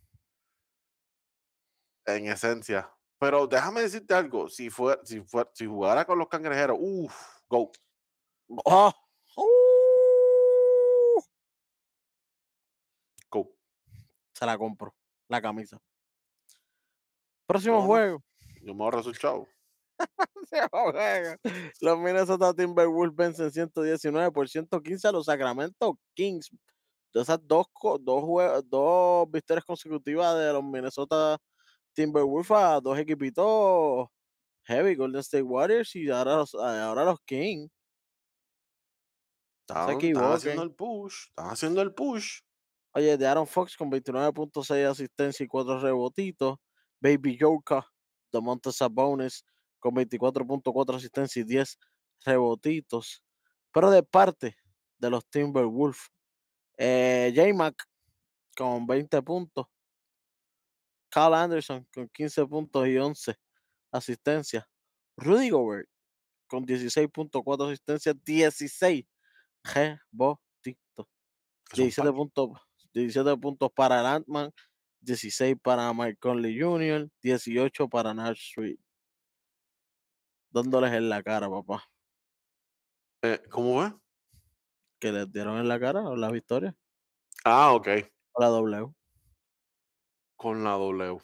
[2.06, 2.90] en esencia.
[3.20, 7.14] Pero déjame decirte algo, si fue, si fue, si jugara con los cangrejeros, uff,
[7.50, 7.72] go.
[8.64, 8.94] ¡Oh!
[9.36, 11.22] ¡Uh!
[13.30, 13.52] Go.
[14.34, 14.96] Se la compro,
[15.28, 15.82] la camisa.
[17.46, 18.24] Próximo juego.
[18.62, 19.48] Yo me ahorro su chavo.
[21.82, 26.50] Los Minnesota Timberwolves vencen 119 por 115 a los Sacramento Kings.
[27.14, 27.68] de esas dos,
[28.02, 28.24] dos,
[28.66, 31.38] dos victorias consecutivas de los Minnesota
[31.94, 34.08] Timberwolves a dos equipitos
[34.64, 37.72] heavy, Golden State Warriors y ahora los, ahora los Kings.
[39.68, 40.00] Están,
[40.34, 41.28] haciendo el push.
[41.30, 42.42] Están haciendo el push.
[42.94, 46.58] Oye, de Aaron Fox con 29.6 asistencia y 4 rebotitos.
[47.00, 47.84] Baby Joker,
[48.32, 49.46] de Monte Sabonis
[49.80, 51.80] con 24.4 asistencia y 10
[52.26, 53.24] rebotitos.
[53.72, 54.56] Pero de parte
[54.98, 56.12] de los Timberwolves,
[56.78, 57.76] eh, J-Mac
[58.56, 59.68] con 20 puntos.
[61.10, 63.36] Carl Anderson con 15 puntos y 11
[63.92, 64.66] asistencias.
[65.18, 65.90] Rudy Gobert
[66.48, 69.06] con 16.4 asistencias, 16
[69.64, 71.08] rebotitos.
[71.70, 72.50] que son 17 puntos,
[72.94, 74.52] 17 puntos para el Ant-Man,
[75.02, 78.80] 16 para Mike Conley Jr., 18 para Nash Street.
[80.52, 81.84] Dándoles en la cara, papá.
[83.22, 84.00] Eh, ¿Cómo va?
[85.00, 86.76] Que les dieron en la cara la victoria.
[87.46, 87.88] Ah, ok.
[88.38, 88.94] La W.
[90.36, 91.20] Con la W.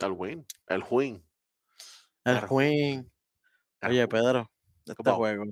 [0.00, 0.46] El win.
[0.68, 1.24] El win.
[2.24, 2.36] El.
[2.36, 4.08] El Oye, win.
[4.08, 4.50] Pedro,
[4.86, 5.44] este juego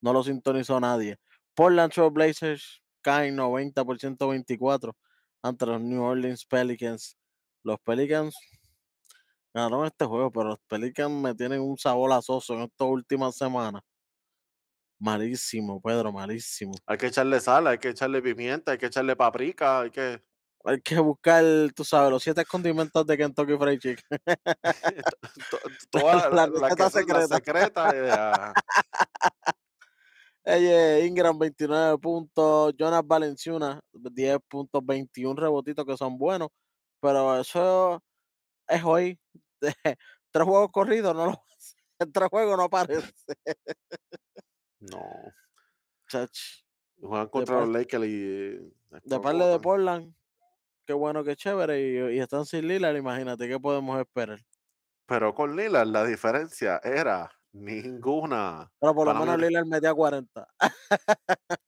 [0.00, 1.16] no lo sintonizó nadie.
[1.54, 4.96] Portland Trail Blazers caen 90 por 124
[5.42, 7.16] ante los New Orleans Pelicans.
[7.64, 8.36] Los Pelicans
[9.58, 13.82] ganaron este juego, pero los Pelicans me tienen un sabor asoso en estas últimas semanas.
[15.00, 16.72] Malísimo, Pedro, malísimo.
[16.86, 20.22] Hay que echarle sal, hay que echarle pimienta, hay que echarle paprika, hay que.
[20.64, 21.44] Hay que buscar,
[21.74, 24.04] tú sabes, los siete condimentos de Kentucky Fried Chicken.
[25.50, 25.58] to-
[25.90, 27.36] toda La la, la secreta.
[27.36, 28.10] secretas, eh,
[30.44, 36.48] Oye, Ingram 29 puntos, Jonas Valenciuna 10 puntos, 21 rebotitos que son buenos,
[37.00, 38.02] pero eso
[38.66, 39.18] es hoy.
[40.30, 41.44] Tres juegos corridos, no lo
[42.00, 43.12] en tres juegos no aparece.
[44.80, 45.02] no.
[46.08, 46.38] chach.
[47.00, 48.18] Juegan contra los Lakers y.
[49.04, 49.60] De parte de.
[49.60, 50.14] Portland,
[50.86, 51.80] qué bueno, qué chévere,
[52.12, 54.40] y, y están sin Lillard, imagínate, ¿qué podemos esperar?
[55.06, 58.70] Pero con Lillard la diferencia era ninguna.
[58.80, 60.48] Pero por lo Para mí menos una- Lillard metía 40.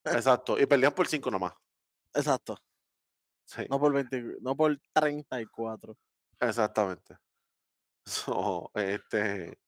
[0.05, 0.59] Exacto.
[0.59, 1.53] Y perdían por 5 nomás.
[2.15, 2.57] Exacto,
[3.45, 5.97] Sí, no por 20, no por 34.
[6.41, 7.17] exactamente.
[8.11, 9.59] So, este.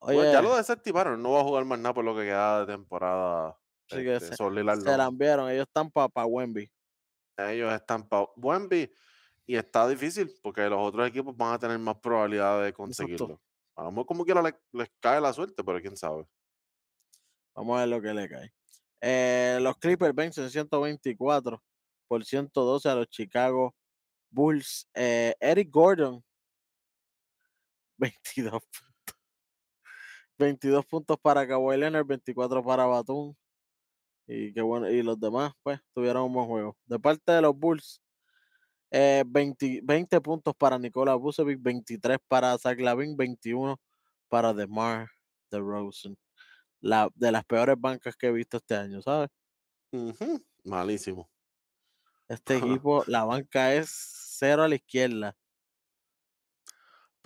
[0.00, 1.22] Oye, Pues ya lo desestimaron.
[1.22, 3.58] No va a jugar más nada por lo que queda de temporada.
[3.88, 6.70] Sí que este, se- se la enviaron, ellos están para Wemby.
[7.36, 8.92] Ellos están para Wemby
[9.46, 13.40] y está difícil porque los otros equipos van a tener más probabilidad de conseguirlo.
[13.76, 16.26] A lo mejor como quiera le- les cae la suerte, pero quién sabe.
[17.54, 18.52] Vamos a ver lo que le cae.
[19.00, 21.62] Eh, los Clippers vencen 124
[22.08, 23.74] por 112 a los Chicago
[24.30, 24.88] Bulls.
[24.94, 26.22] Eh, Eric Gordon,
[27.98, 29.18] 22 puntos.
[30.38, 33.34] 22 puntos para Kawhi Leonard, 24 para Batum.
[34.26, 36.76] Y qué bueno, y los demás, pues, tuvieron un buen juego.
[36.86, 38.00] De parte de los Bulls,
[38.90, 43.80] eh, 20, 20 puntos para Nikola Vucevic, 23 para Zach Lavin, 21
[44.28, 45.08] para DeMar
[45.50, 46.16] DeRozan.
[46.80, 49.30] La, de las peores bancas que he visto este año, ¿sabes?
[50.64, 51.28] Malísimo.
[52.28, 55.36] Este equipo, la banca es cero a la izquierda.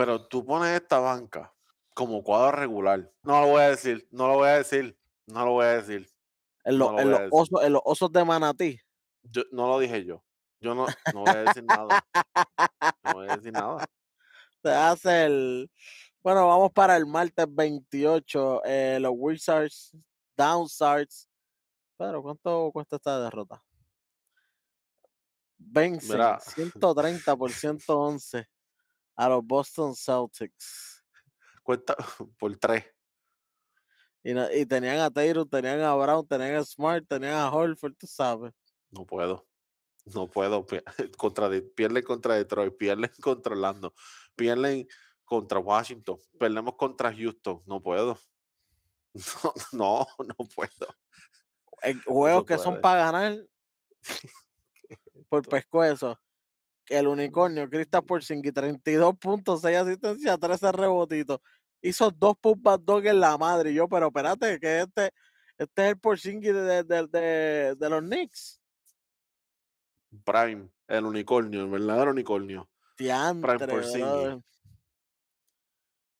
[0.04, 1.54] Pero tú pones esta banca
[1.94, 3.08] como cuadro regular.
[3.22, 6.10] No lo voy a decir, no lo voy a decir, no lo voy a decir.
[6.64, 8.80] En, No los- lo en osos, en los osos de Manatí.
[9.22, 10.24] Yo- no lo dije yo.
[10.60, 12.04] Yo no, no voy a decir nada.
[13.04, 13.76] No voy a decir nada.
[14.64, 15.70] Se hace el.
[16.20, 18.62] Bueno, vamos para el martes 28.
[18.64, 19.96] eh, los Wizards,
[20.36, 21.28] Downstars.
[21.96, 23.62] Pedro, ¿cuánto cuesta esta derrota?
[25.58, 26.40] Vencen Mira.
[26.40, 28.48] 130 por 111
[29.16, 31.04] a los Boston Celtics.
[31.62, 31.94] Cuenta
[32.38, 32.84] por tres.
[34.24, 37.94] Y, no- y tenían a Taylor, tenían a Brown, tenían a Smart, tenían a Horford,
[37.96, 38.52] tú sabes.
[38.90, 39.46] No puedo.
[40.06, 40.66] No puedo.
[41.18, 43.94] Contra de- pierden contra Detroit, pierden contra Orlando,
[44.36, 44.86] pierden
[45.24, 47.62] contra Washington, perdemos contra Houston.
[47.66, 48.18] No puedo.
[49.14, 50.86] No, no, no puedo.
[52.06, 53.46] Juegos que son para ganar
[55.28, 56.18] por pescuezo.
[56.88, 61.38] El unicornio, Kristaps Porzingis, 32 puntos, 6 asistencias, 13 rebotitos.
[61.80, 63.70] Hizo dos pumpas dog en la madre.
[63.70, 65.10] Y yo, pero espérate, que este,
[65.58, 68.60] este es el Porzingis de, de, de, de los Knicks.
[70.24, 72.68] Prime, el unicornio, el verdadero unicornio.
[72.98, 74.00] Diantre, Porzingis.
[74.00, 74.38] brother.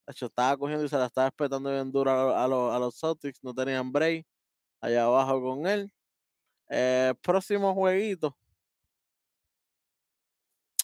[0.06, 3.42] Hacho, estaba cogiendo y se la estaba espetando bien duro a, los- a los Celtics.
[3.42, 4.26] No tenían break.
[4.80, 5.92] Allá abajo con él.
[6.68, 8.36] Eh, próximo jueguito.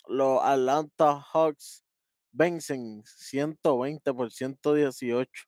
[0.09, 1.85] Los Atlanta Hawks
[2.33, 5.45] vencen 120 por 118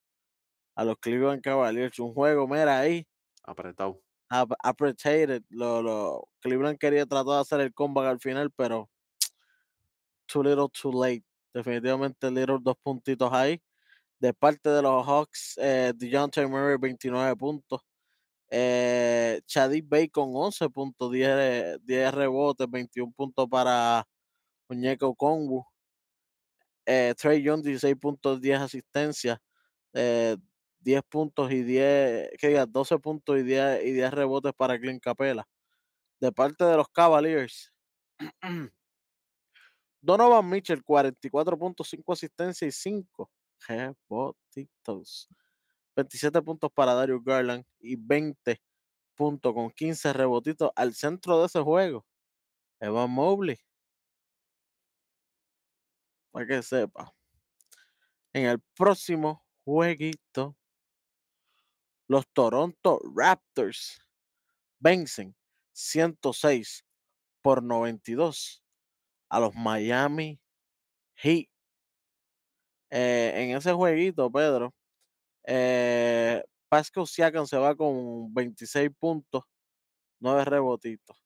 [0.77, 1.99] a los Cleveland Cavaliers.
[2.01, 3.07] Un juego, mira ahí,
[3.45, 4.03] Apretado.
[4.31, 5.43] ap- appreciated.
[5.51, 8.91] Lo, lo, Cleveland quería tratar de hacer el comeback al final, pero
[10.27, 11.25] too little, too late.
[11.55, 13.61] Definitivamente Little dos puntitos ahí.
[14.21, 17.83] De parte de los Hawks, eh, DeJounte Murray 29 puntos.
[18.51, 24.07] Eh, Chadwick Bacon 11 puntos, 10, 10 rebotes, 21 puntos para
[24.71, 25.67] Muñeco Kongu.
[26.87, 29.39] Eh, Trey Young 16 puntos, 10 asistencias.
[29.93, 30.37] Eh,
[30.81, 35.03] 10 puntos y 10, que diga, 12 puntos y 10, y 10 rebotes para Clint
[35.03, 35.47] Capela.
[36.21, 37.73] De parte de los Cavaliers,
[40.01, 43.31] Donovan Mitchell, 44 puntos, 5 asistencias y 5
[43.69, 45.29] rebotitos.
[45.97, 48.61] 27 puntos para Darius Garland y 20
[49.15, 52.07] puntos con 15 rebotitos al centro de ese juego.
[52.81, 53.59] Evan Mobley.
[56.33, 57.13] Para que sepa.
[58.33, 60.57] En el próximo jueguito,
[62.07, 64.01] los Toronto Raptors
[64.79, 65.37] vencen
[65.73, 66.85] 106
[67.43, 68.63] por 92
[69.29, 70.41] a los Miami
[71.15, 71.47] Heat.
[72.91, 74.75] Eh, en ese jueguito, Pedro,
[75.47, 79.45] eh, Pascal Siakam se va con 26 puntos,
[80.21, 81.23] 9 rebotitos,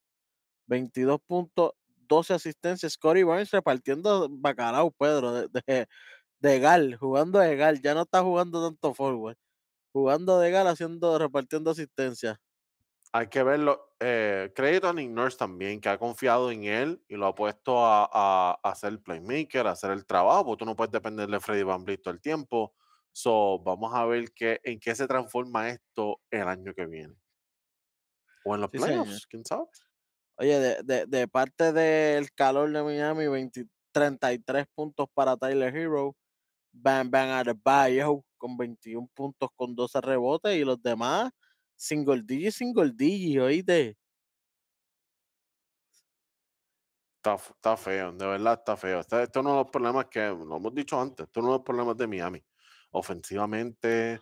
[0.67, 1.71] 22 puntos,
[2.07, 2.93] 12 asistencias.
[2.93, 5.87] Scotty Barnes repartiendo bacalao, Pedro, de, de,
[6.39, 9.37] de gal, jugando de gal, ya no está jugando tanto forward,
[9.93, 12.39] jugando de gal, haciendo, repartiendo asistencia.
[13.13, 13.95] Hay que verlo.
[13.99, 17.79] Eh, crédito a Nick Nurse también, que ha confiado en él y lo ha puesto
[17.85, 21.29] a, a, a hacer el playmaker, a hacer el trabajo, porque tú no puedes depender
[21.29, 22.75] de Freddy Van Vliet todo el tiempo.
[23.13, 27.15] So, vamos a ver qué, en qué se transforma esto el año que viene.
[28.43, 29.27] O en los Sí, playoffs, señor.
[29.29, 29.65] quién sabe.
[30.37, 36.15] Oye, de, de, de parte del calor de Miami, 20 33 puntos para Tyler Hero.
[36.73, 41.31] Bam Bam Adebayo con 21 puntos con 12 rebotes y los demás
[41.77, 43.97] single digit, single digit, oíste.
[47.17, 48.99] Está, está feo, de verdad está feo.
[48.99, 51.25] Este, este es uno de los problemas que lo hemos dicho antes.
[51.25, 52.43] Este es uno de los problemas de Miami.
[52.91, 54.19] Ofensivamente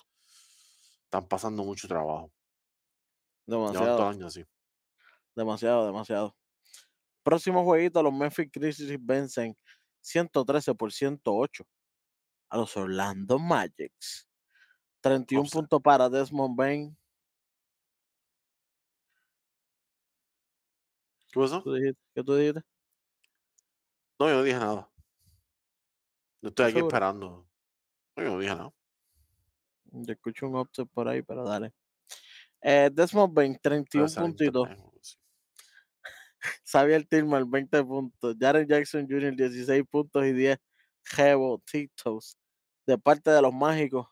[1.04, 2.32] están pasando mucho trabajo.
[3.48, 4.46] Llevan todo Demasiado, el año así.
[5.36, 6.36] Demasiado, demasiado.
[7.24, 9.56] Próximo jueguito, los Memphis Grizzlies vencen
[10.02, 11.66] 113 por 108
[12.50, 14.28] a los Orlando Magics.
[15.02, 15.54] 31 Upset.
[15.54, 16.98] puntos para Desmond Bain.
[21.32, 21.64] ¿Qué pasó?
[21.64, 22.62] ¿Qué tú dijiste?
[24.20, 24.90] No, yo no dije nada.
[26.42, 26.88] Yo estoy aquí ¿Seguro?
[26.88, 27.48] esperando.
[28.16, 28.72] No, yo no dije nada.
[29.86, 31.74] Yo escucho un upset por ahí, pero dale.
[32.62, 34.68] Eh, Desmond Bain, Debe 31 ser puntitos.
[34.70, 34.93] internet o algo así.
[36.66, 38.36] Xavier Tillman, 20 puntos.
[38.40, 40.58] Jaren Jackson Jr., 16 puntos y 10
[41.16, 42.38] rebotitos.
[42.86, 44.08] De parte de los mágicos,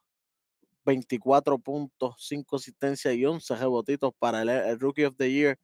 [0.85, 5.59] 24 puntos, 5 asistencias y 11 rebotitos para el, el Rookie of the Year,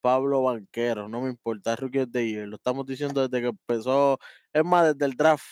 [0.00, 1.08] Pablo Banquero.
[1.08, 2.48] No me importa, Rookie of the Year.
[2.48, 4.18] Lo estamos diciendo desde que empezó.
[4.52, 5.46] Es más, desde el draft.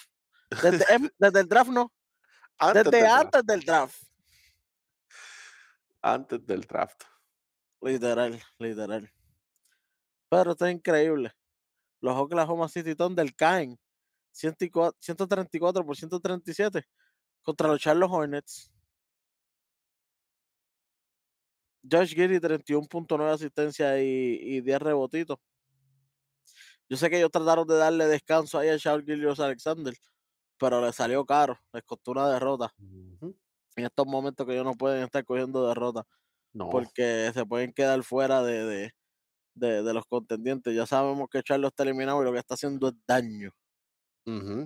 [0.62, 0.84] Desde,
[1.18, 1.92] desde el draft, no.
[2.58, 3.24] Antes Desde del draft.
[3.24, 4.02] antes del draft.
[6.02, 7.02] Antes del draft.
[7.80, 9.11] Literal, literal.
[10.30, 11.32] Pero está increíble.
[12.00, 13.78] Los Oklahoma City Thunder caen
[14.32, 16.84] 104 134 por 137
[17.42, 18.70] contra los Charlotte Hornets.
[21.82, 25.38] Josh Giddy 31.9 asistencia y, y 10 rebotitos.
[26.88, 29.94] Yo sé que ellos trataron de darle descanso ahí a Charles Gillius Alexander,
[30.58, 32.74] pero les salió caro, les costó una derrota.
[33.76, 36.04] En estos momentos que ellos no pueden estar cogiendo derrotas
[36.52, 36.68] No.
[36.68, 38.92] porque se pueden quedar fuera de, de,
[39.61, 40.74] de- de los contendientes.
[40.74, 43.52] Ya sabemos que Charles está eliminado y lo que está haciendo es daño.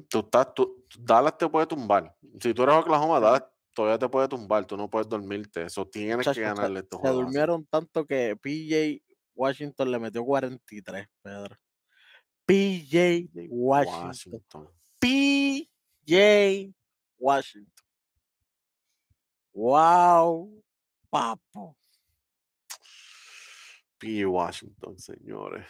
[0.08, 2.14] Tú estás, tú, Dallas te puede tumbar.
[2.40, 3.20] Si tú eres Oklahoma.
[3.20, 4.66] Dallas todavía te puede tumbar.
[4.66, 5.62] Tú no puedes dormirte.
[5.62, 9.02] Eso tienes que ganarle estos se durmieron tanto que PJ
[9.34, 11.56] Washington le metió 43, Pedro.
[12.46, 13.28] PJ.
[13.48, 14.68] Washington.
[15.00, 16.72] PJ
[17.18, 17.84] Washington.
[19.54, 20.62] Wow,
[21.10, 21.76] papo.
[23.98, 24.26] P.
[24.26, 25.66] Washington, señores.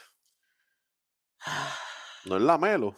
[2.26, 2.96] No es la Melo.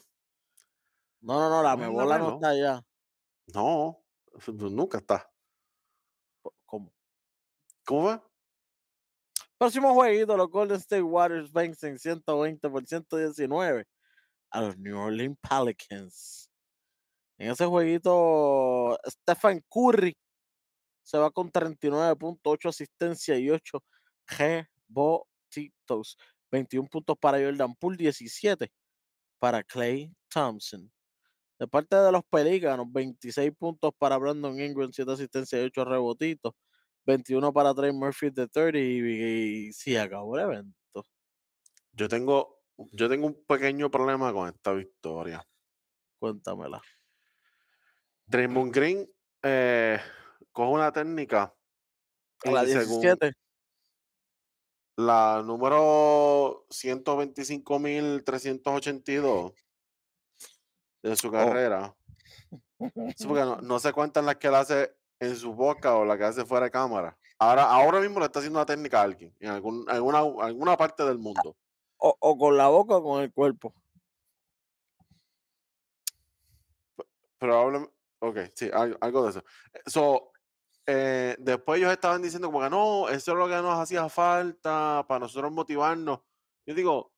[1.20, 2.84] No, no, no, la No mebola no está allá.
[3.52, 4.02] No.
[4.36, 5.28] eso Nunca está.
[6.64, 6.92] ¿Cómo?
[7.84, 8.22] ¿Cómo fue?
[9.58, 13.86] Próximo jueguito, los Golden State Warriors vencen 120 por 119
[14.50, 16.50] a los New Orleans Pelicans.
[17.38, 20.16] En ese jueguito, Stephen Curry
[21.02, 23.82] se va con 39.8 asistencia y 8
[24.88, 26.16] rebotitos.
[26.50, 28.70] 21 puntos para Jordan Poole, 17
[29.38, 30.90] para Clay Thompson.
[31.58, 36.52] De parte de los Pelícanos, 26 puntos para Brandon Ingram, 7 asistencias y 8 rebotitos.
[37.06, 41.04] 21 para Trey Murphy de 30 y, y sí, acabó el evento.
[41.92, 42.62] Yo tengo,
[42.92, 45.46] yo tengo un pequeño problema con esta victoria.
[46.18, 46.82] Cuéntamela.
[48.26, 49.08] Draymond Green
[49.42, 50.00] eh,
[50.50, 51.54] coge una técnica
[52.44, 53.32] A la y según 17.
[54.96, 59.54] La número 125.382
[61.02, 61.30] de su Oh.
[61.30, 61.94] carrera.
[63.16, 66.18] Sí, porque no, no se cuentan las que él hace en su boca o las
[66.18, 67.16] que hace fuera de cámara.
[67.38, 71.04] Ahora, ahora mismo le está haciendo una técnica a alguien en algún, alguna, alguna parte
[71.04, 71.56] del mundo.
[71.98, 73.74] O, o con la boca o con el cuerpo.
[77.38, 77.92] Probablemente.
[78.20, 79.44] Ok, sí, algo, algo de eso.
[79.86, 80.32] So,
[80.86, 85.04] eh, después ellos estaban diciendo como que no, eso es lo que nos hacía falta
[85.08, 86.20] para nosotros motivarnos.
[86.66, 87.12] Yo digo,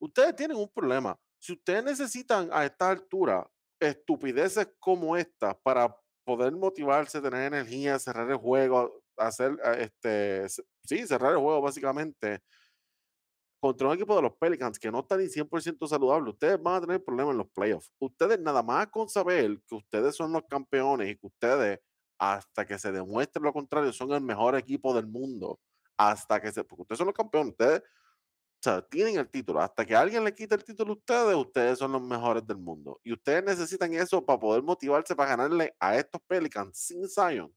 [0.00, 1.18] ustedes tienen un problema.
[1.40, 3.48] Si ustedes necesitan a esta altura
[3.80, 10.48] estupideces como esta para poder motivarse, tener energía, cerrar el juego, hacer, eh, este,
[10.84, 12.40] sí, cerrar el juego básicamente,
[13.62, 16.80] contra un equipo de los Pelicans que no está ni 100% saludable, ustedes van a
[16.80, 17.92] tener problemas en los playoffs.
[18.00, 21.80] Ustedes nada más con saber que ustedes son los campeones y que ustedes,
[22.22, 25.58] hasta que se demuestre lo contrario, son el mejor equipo del mundo,
[25.96, 29.84] hasta que se, porque ustedes son los campeones, ustedes, o sea, tienen el título, hasta
[29.84, 33.00] que alguien le quite el título a ustedes, ustedes son los mejores del mundo.
[33.02, 37.52] Y ustedes necesitan eso para poder motivarse para ganarle a estos Pelicans sin Zion,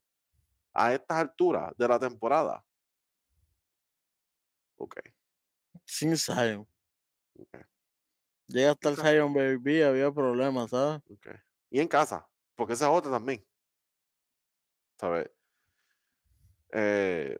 [0.72, 2.64] a estas alturas de la temporada.
[4.78, 4.96] Ok,
[5.84, 6.66] Sin Zion.
[7.38, 7.58] ok.
[8.48, 8.96] Llega hasta el.
[8.96, 11.02] Zion Baby, había problemas, ¿sabes?
[11.08, 11.28] Ok.
[11.70, 13.46] Y en casa, porque esa es otra también.
[14.98, 15.30] ¿Sabes?
[16.72, 17.38] Eh,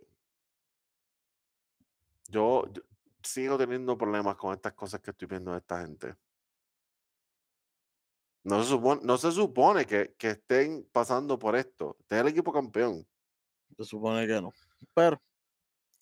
[2.29, 2.83] yo, yo
[3.23, 6.15] sigo teniendo problemas con estas cosas que estoy viendo de esta gente.
[8.45, 11.97] No se supone, no se supone que, que estén pasando por esto.
[12.01, 13.07] Este es el equipo campeón.
[13.77, 14.53] Se supone que no.
[14.95, 15.21] Pero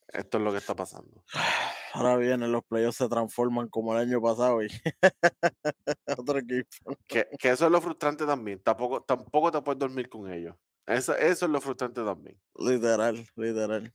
[0.08, 1.24] Esto es lo que está pasando.
[1.94, 4.68] ahora vienen los playoffs se transforman como el año pasado y
[6.18, 6.96] otro equipo.
[7.06, 8.60] Que, que eso es lo frustrante también.
[8.60, 10.56] Tampoco, tampoco te puedes dormir con ellos.
[10.86, 12.38] Eso, eso es lo frustrante también.
[12.58, 13.94] Literal, literal.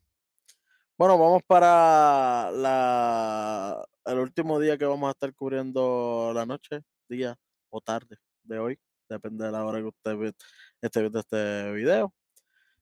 [0.98, 7.38] Bueno, vamos para la el último día que vamos a estar cubriendo la noche, día
[7.70, 10.34] o tarde de hoy, depende de la hora que usted
[10.82, 12.14] esté viendo este video.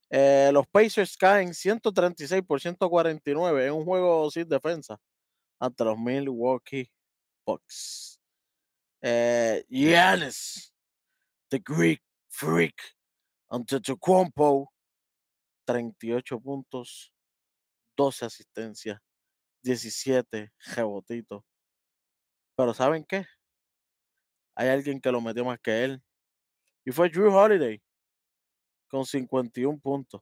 [0.09, 4.97] Eh, los Pacers caen 136 por 149 en un juego sin defensa
[5.59, 6.89] ante los Milwaukee
[7.45, 8.19] Bucks.
[9.01, 10.73] Eh, Giannis,
[11.49, 12.75] the Greek Freak,
[13.49, 14.71] Antetokounmpo,
[15.65, 17.13] 38 puntos,
[17.97, 18.99] 12 asistencias,
[19.63, 21.43] 17 rebotitos.
[22.55, 23.25] Pero ¿saben qué?
[24.55, 26.03] Hay alguien que lo metió más que él.
[26.85, 27.81] Y fue Drew Holiday
[28.87, 30.21] con 51 puntos,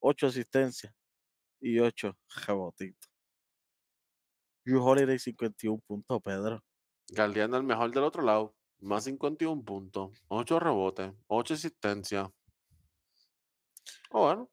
[0.00, 0.94] 8 asistencias
[1.60, 2.16] y 8
[2.46, 3.10] rebotitos.
[4.64, 6.62] Drew Holiday 51 puntos, Pedro.
[7.08, 8.54] Guardián el mejor del otro lado.
[8.80, 12.28] Más 51 puntos, 8 rebotes, 8 asistencias.
[14.10, 14.50] Oh, bueno.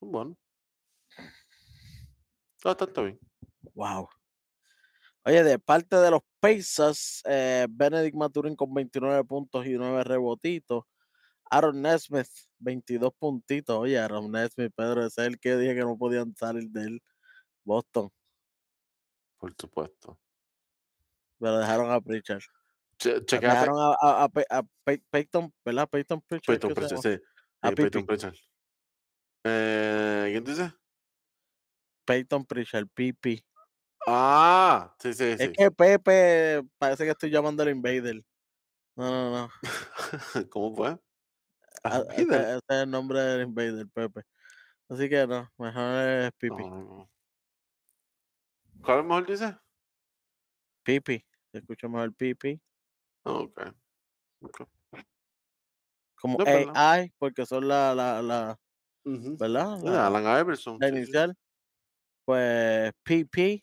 [0.00, 0.36] Bueno.
[2.62, 3.20] Bastante bien.
[3.74, 4.08] Wow.
[5.26, 10.84] Oye, de parte de los Pacers, eh, Benedict Maturin con 29 puntos y 9 rebotitos.
[11.50, 12.28] Aaron Nesmith,
[12.58, 13.76] 22 puntitos.
[13.76, 17.02] Oye, Aaron Nesmith, Pedro, ese es el que dije que no podían salir de él.
[17.64, 18.10] Boston,
[19.38, 20.18] Por supuesto.
[21.38, 22.42] pero dejaron a Pritchard.
[22.98, 23.38] Che- Ah.
[23.40, 25.88] Dejaron a, a, a, Pe- a Pe- Peyton, ¿verdad?
[25.88, 26.54] Peyton Pritchard.
[26.60, 27.18] Peyton Pritchard, sí.
[27.62, 28.06] A sí, Peyton Pipi.
[28.06, 28.34] Pritchard.
[29.44, 30.72] Eh, ¿Quién dice?
[32.06, 33.44] Peyton Pritchard, PP.
[34.06, 35.52] Ah, sí, sí, Es sí.
[35.52, 38.22] que Pepe, parece que estoy llamando al Invader.
[38.96, 39.50] No, no, no.
[40.50, 40.98] ¿Cómo fue?
[42.16, 44.22] Ese, es el nombre del Invader, Pepe.
[44.88, 46.56] Así que no, mejor es Pipi.
[46.56, 47.10] No, no, no.
[48.82, 49.56] ¿Cuál es mejor dice?
[50.82, 51.24] Pipi.
[51.52, 52.60] Se escucha mejor Pipi.
[53.24, 53.60] Ah, ok.
[54.40, 54.68] ok.
[56.20, 56.72] Como No.
[56.74, 58.58] AI, porque son la, la, la.
[59.04, 59.78] ¿verdad?
[59.82, 60.78] La, Alan Iverson.
[60.80, 60.98] la sí, sí.
[60.98, 61.36] inicial.
[62.24, 63.62] Pues PP,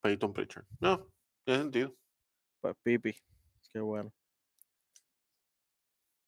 [0.00, 0.64] Peyton Pritchard.
[0.80, 1.08] No,
[1.44, 1.94] tiene sentido.
[2.60, 3.14] pues Pipi.
[3.72, 4.12] Qué bueno.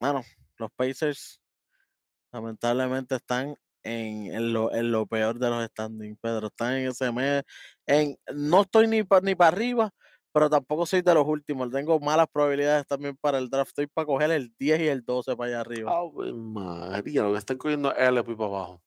[0.01, 0.23] Bueno,
[0.57, 1.43] los Pacers
[2.33, 6.47] lamentablemente están en, en lo, en lo peor de los standings, Pedro.
[6.47, 7.43] Están en ese mes.
[7.87, 9.91] En, no estoy ni para ni para arriba,
[10.33, 11.71] pero tampoco soy de los últimos.
[11.71, 13.69] Tengo malas probabilidades también para el draft.
[13.69, 15.93] Estoy para coger el 10 y el 12 para allá arriba.
[15.93, 18.83] Ave María, lo que están cogiendo es el para abajo.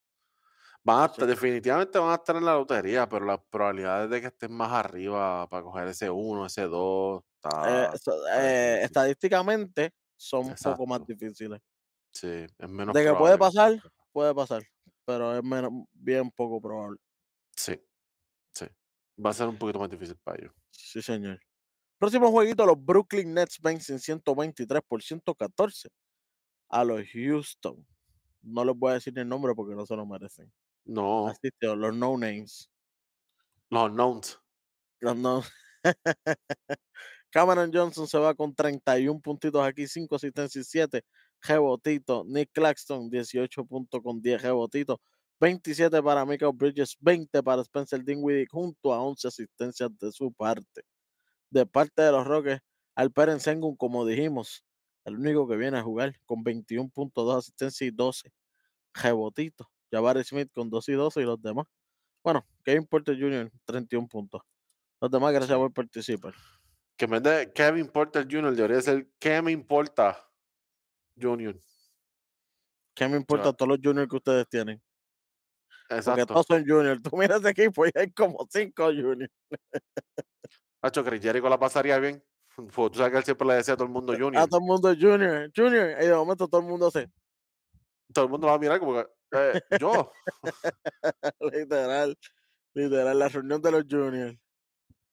[0.86, 1.28] Van a estar- Chacho.
[1.28, 5.48] definitivamente van a estar en la lotería, pero las probabilidades de que estén más arriba
[5.48, 7.24] para coger ese 1, ese 2,
[7.66, 11.62] Eh, está, eh, estadísticamente son un poco más difíciles.
[12.12, 13.74] Sí, es menos De que puede pasar,
[14.14, 14.64] puede pasar.
[15.06, 17.00] pero es menos, bien poco probable.
[17.58, 17.76] Sí,
[18.54, 18.68] sí.
[19.26, 20.54] Va a ser un poquito más difícil para ellos.
[20.72, 21.40] Sí, señor.
[22.00, 25.90] Próximo jueguito, los Brooklyn Nets vencen 123 por 114
[26.70, 27.88] a los Houston.
[28.44, 30.54] No les voy a decir el nombre porque no se lo merecen.
[30.86, 32.70] No, Así que los no names.
[33.70, 34.40] los unknowns.
[35.02, 35.44] Los no.
[37.34, 41.04] Cameron Johnson se va con 31 puntitos aquí, 5 asistencias y 7
[41.42, 42.28] rebotitos.
[42.28, 45.00] Nick Claxton, 18 puntos con 10 rebotitos.
[45.40, 50.84] 27 para Michael Bridges, 20 para Spencer Dinwiddie, junto a 11 asistencias de su parte.
[51.50, 52.62] De parte de los Rockets,
[52.94, 54.64] Alperen Sengun, como dijimos,
[55.04, 58.32] el único que viene a jugar con 21 puntos, 2 asistencias y 12
[58.94, 59.66] rebotitos.
[59.92, 61.66] Jabari Smith con 2 y 12 y los demás.
[62.24, 64.44] Bueno, Kevin Porter Jr., 31 puntos.
[65.02, 66.36] Los demás, gracias por participar.
[66.98, 68.56] Que vez de Kevin Porter Jr.
[68.56, 70.18] debería ser ¿Qué me importa
[71.20, 71.56] Junior?
[72.96, 74.82] ¿Qué me importa todos los juniors que ustedes tienen?
[75.90, 76.26] Porque Exacto.
[76.28, 77.02] todos son juniors.
[77.04, 79.32] Tú miras ese equipo y hay como 5 juniors.
[80.82, 82.24] Hacho, Chris Jericho la pasaría bien.
[82.56, 84.48] Pues tú sabes que él siempre le decía a todo el mundo A Junior.
[84.48, 85.98] todo el mundo es junior, junior.
[86.00, 87.10] Y de momento todo el mundo se.
[88.14, 90.12] Todo el mundo va a mirar como que, eh, yo.
[91.52, 92.16] literal,
[92.76, 94.38] literal, la reunión de los juniors.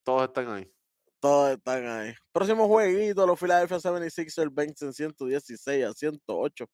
[0.04, 0.70] Todos están ahí.
[1.20, 2.14] Todos están ahí.
[2.32, 6.66] Próximo jueguito, los Philadelphia 76ers vencen 116 a 108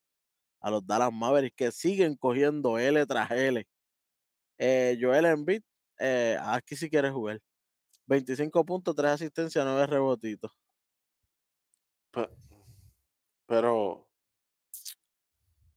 [0.60, 3.66] a los Dallas Mavericks que siguen cogiendo L tras L.
[4.58, 5.62] Eh, Joel Embiid,
[5.98, 7.40] eh, aquí si quieres jugar.
[8.06, 10.52] 25 puntos, 3 asistencias, 9 rebotitos.
[12.12, 12.30] Pe-
[13.46, 14.08] Pero,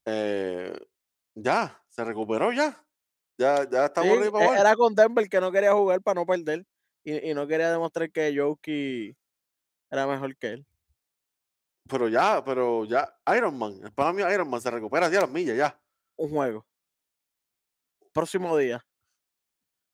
[0.05, 0.73] eh,
[1.35, 2.85] ya, se recuperó ya.
[3.37, 6.65] Ya, ya estamos Sí, e- era con Denver que no quería jugar para no perder
[7.03, 9.17] y, y no quería demostrar que Jokic
[9.89, 10.67] era mejor que él.
[11.89, 15.31] Pero ya, pero ya, Iron Man, para mí Iron Man se recupera ya a las
[15.31, 15.81] millas, ya.
[16.17, 16.65] Un juego.
[18.13, 18.85] Próximo día.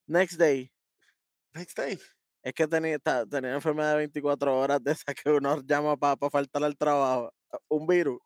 [0.07, 0.71] Next day.
[1.53, 1.97] Next day.
[2.43, 2.99] Es que tenía,
[3.29, 7.33] tenía enfermedad de 24 horas de esa que uno llama para faltar al trabajo.
[7.69, 8.19] Un virus.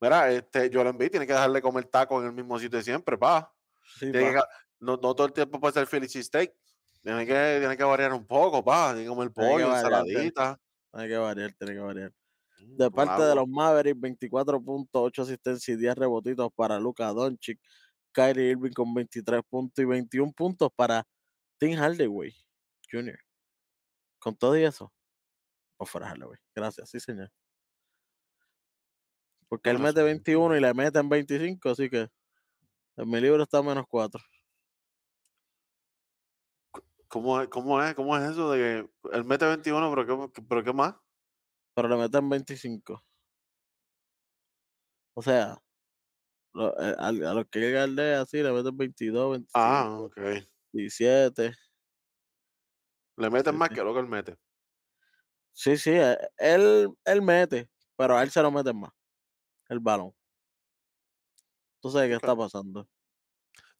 [0.00, 2.84] Mira, este, Joel Embiid tiene que dejarle de comer tacos en el mismo sitio de
[2.84, 3.54] siempre, pa.
[3.98, 4.34] Sí, que
[4.80, 6.54] no, no todo el tiempo puede ser Philly steak.
[7.02, 8.92] Tiene que, tiene que variar un poco, pa.
[8.92, 10.58] Tiene que comer Tiene que pollo, ensaladita.
[10.92, 12.12] Tiene que variar, tiene que variar.
[12.58, 16.78] mm, De con parte de los Mavericks, 24 puntos, 8 asistencias y 10 rebotitos para
[16.78, 17.58] Luka Doncic.
[18.12, 21.06] Kyrie Irving con 23 puntos y 21 puntos para
[21.58, 22.34] Tim Hardaway
[22.90, 23.18] Jr.
[24.18, 24.92] Con todo y eso,
[25.76, 26.38] por fuera Hardaway.
[26.54, 27.30] Gracias, sí, señor.
[29.48, 32.08] Porque él mete razón, 21 y le meten 25, así que
[33.02, 34.22] en mi libro está menos 4.
[37.08, 40.64] ¿Cómo es, cómo, es, ¿Cómo es eso de que él mete 21, pero qué, pero
[40.64, 40.94] qué más?
[41.74, 43.02] Pero le meten 25.
[45.14, 45.62] O sea,
[46.54, 50.18] eh, a, a los que llega el de así le meten 22, 25, Ah, ok.
[50.72, 51.52] 17.
[53.24, 54.36] Le meten más que lo que él mete.
[55.52, 58.92] Sí, sí, eh, él, él mete, pero a él se lo meten más.
[59.68, 60.14] El balón.
[61.82, 62.16] Entonces, ¿qué Ok.
[62.16, 62.88] está pasando?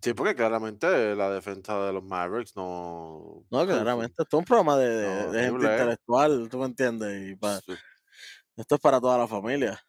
[0.03, 3.47] Sí, porque claramente la defensa de los Mavericks no.
[3.51, 5.67] No, claramente, esto es un programa de, de- No, de gente ¿eh?
[5.67, 7.33] intelectual, tú me entiendes.
[7.33, 7.81] Y Sí.
[8.57, 9.81] esto es para toda la familia.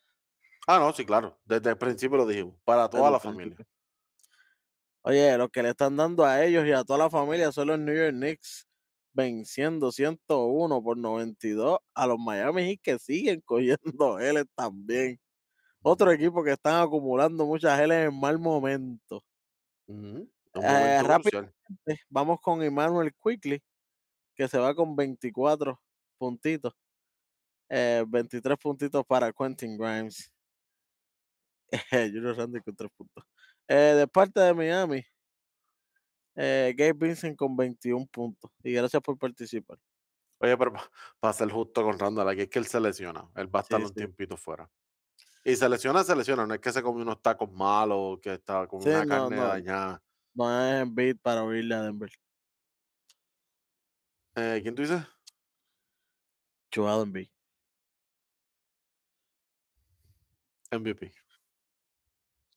[0.68, 1.40] Ah, no, sí, claro.
[1.46, 2.56] Desde el principio lo dijimos.
[2.66, 3.60] Para toda desde la familia.
[5.04, 7.80] Oye, lo que le están dando a ellos y a toda la familia son los
[7.80, 8.68] New York Knicks
[9.14, 15.20] venciendo 101 por 92 a los Miami Heat que siguen cogiendo L también.
[15.84, 19.24] Otro equipo que están acumulando muchas L en mal momento.
[19.88, 21.54] Ujú, Un Eh, crucial.
[21.88, 23.62] Eh, Vamos con Emmanuel Quickly,
[24.36, 25.82] que se va con 24
[26.20, 26.74] puntitos.
[27.70, 30.32] Eh, 23 puntitos para Quentin Grimes.
[31.92, 33.24] Julio Randy con 3 puntos.
[33.68, 35.04] Eh, de parte de Miami,
[36.36, 38.52] eh, Gabe Vincent con 21 puntos.
[38.64, 39.78] Y gracias por participar.
[40.40, 40.74] Oye, pero
[41.20, 43.30] para ser justo con Randall, aquí es que él se lesiona.
[43.36, 43.96] Él va a estar Sí, un sí.
[43.96, 44.70] tiempito fuera.
[45.44, 46.46] Y se lesiona, se lesiona.
[46.46, 49.36] No es que se comió unos tacos malos, que está con Sí, una no, carne
[49.38, 49.48] no.
[49.48, 50.04] dañada.
[50.34, 52.12] No es en beat para oírle a Denver.
[54.36, 55.04] Eh, ¿Quién tú dices?
[56.74, 57.28] Joel Embiid.
[60.72, 61.12] MVP.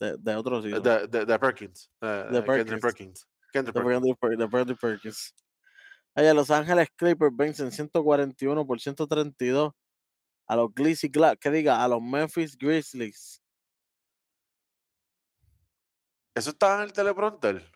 [0.00, 0.80] De, de otro Eh, sitio.
[0.80, 1.90] De, de, de Perkins.
[2.00, 2.80] eh, De eh, Perkins.
[2.80, 3.28] Perkins.
[3.52, 4.38] Kendrick De Perkins.
[4.38, 5.34] De Brandon Perkins.
[6.16, 9.72] Oye, Los Ángeles Clippers vencen 141 por 132
[10.46, 13.40] a los Grizzlies, Gla- que diga, a los Memphis Grizzlies.
[16.34, 17.70] Eso está en el teleprompter.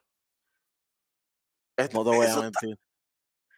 [1.93, 2.71] No te voy a mentir.
[2.71, 2.77] No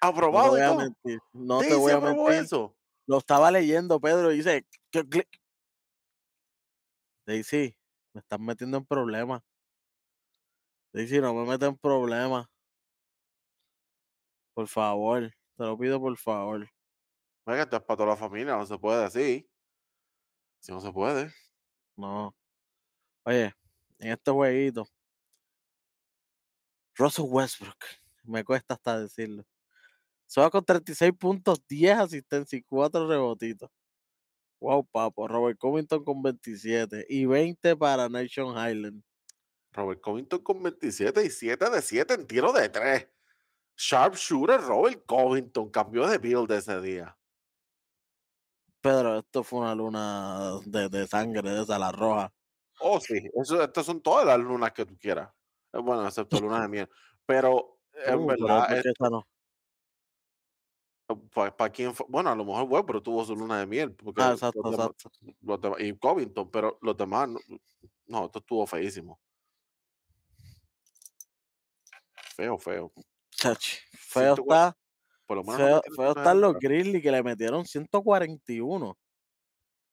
[0.01, 1.19] te aprobado voy a mentir.
[1.33, 2.35] No te voy a mentir.
[2.45, 2.77] eso.
[3.07, 4.65] Lo estaba leyendo, Pedro, y dice
[7.27, 7.77] Daisy,
[8.15, 9.43] me estás metiendo en problemas.
[10.93, 12.47] Daisy, no me metas en problemas.
[14.55, 16.69] Por favor, te lo pido por favor.
[17.47, 19.49] Venga, esto es para toda la familia, no se puede así.
[20.61, 21.33] Si no se puede.
[21.97, 22.35] No.
[23.25, 23.55] Oye,
[23.99, 24.87] en este jueguito,
[26.95, 27.79] Russell Westbrook,
[28.25, 29.45] me cuesta hasta decirlo.
[30.27, 33.71] Se va con 36 puntos, 10 asistencias y 4 rebotitos.
[34.61, 35.27] Wow, papo.
[35.27, 39.03] Robert Covington con 27 y 20 para Nation Highland.
[39.73, 43.09] Robert Covington con 27 y 7 de 7 en tiro de 3.
[43.77, 47.17] Sharpshooter Robert Covington cambió de build ese día.
[48.81, 52.33] Pedro, esto fue una luna de, de sangre, de esa, la roja.
[52.81, 55.31] Oh, sí, eso, estas son todas las lunas que tú quieras.
[55.73, 56.89] Eh, Bueno, excepto luna de miel.
[57.27, 59.27] Pero en Uh, pero verdad, es no.
[61.35, 62.07] para quién fue?
[62.09, 63.93] Bueno, a lo mejor Westbrook tuvo su luna de miel.
[63.95, 65.19] Porque Ah, los exacto, demás- exacto.
[65.43, 67.39] los demás- y Covington, pero los demás, no,
[68.07, 69.21] no, esto estuvo feísimo.
[72.37, 72.93] Feo, feo.
[73.31, 74.77] Chachi, feo 104 está,
[75.31, 76.59] Por lo menos no feo, feo están los.
[76.59, 78.99] Grizzlies que le metieron 141.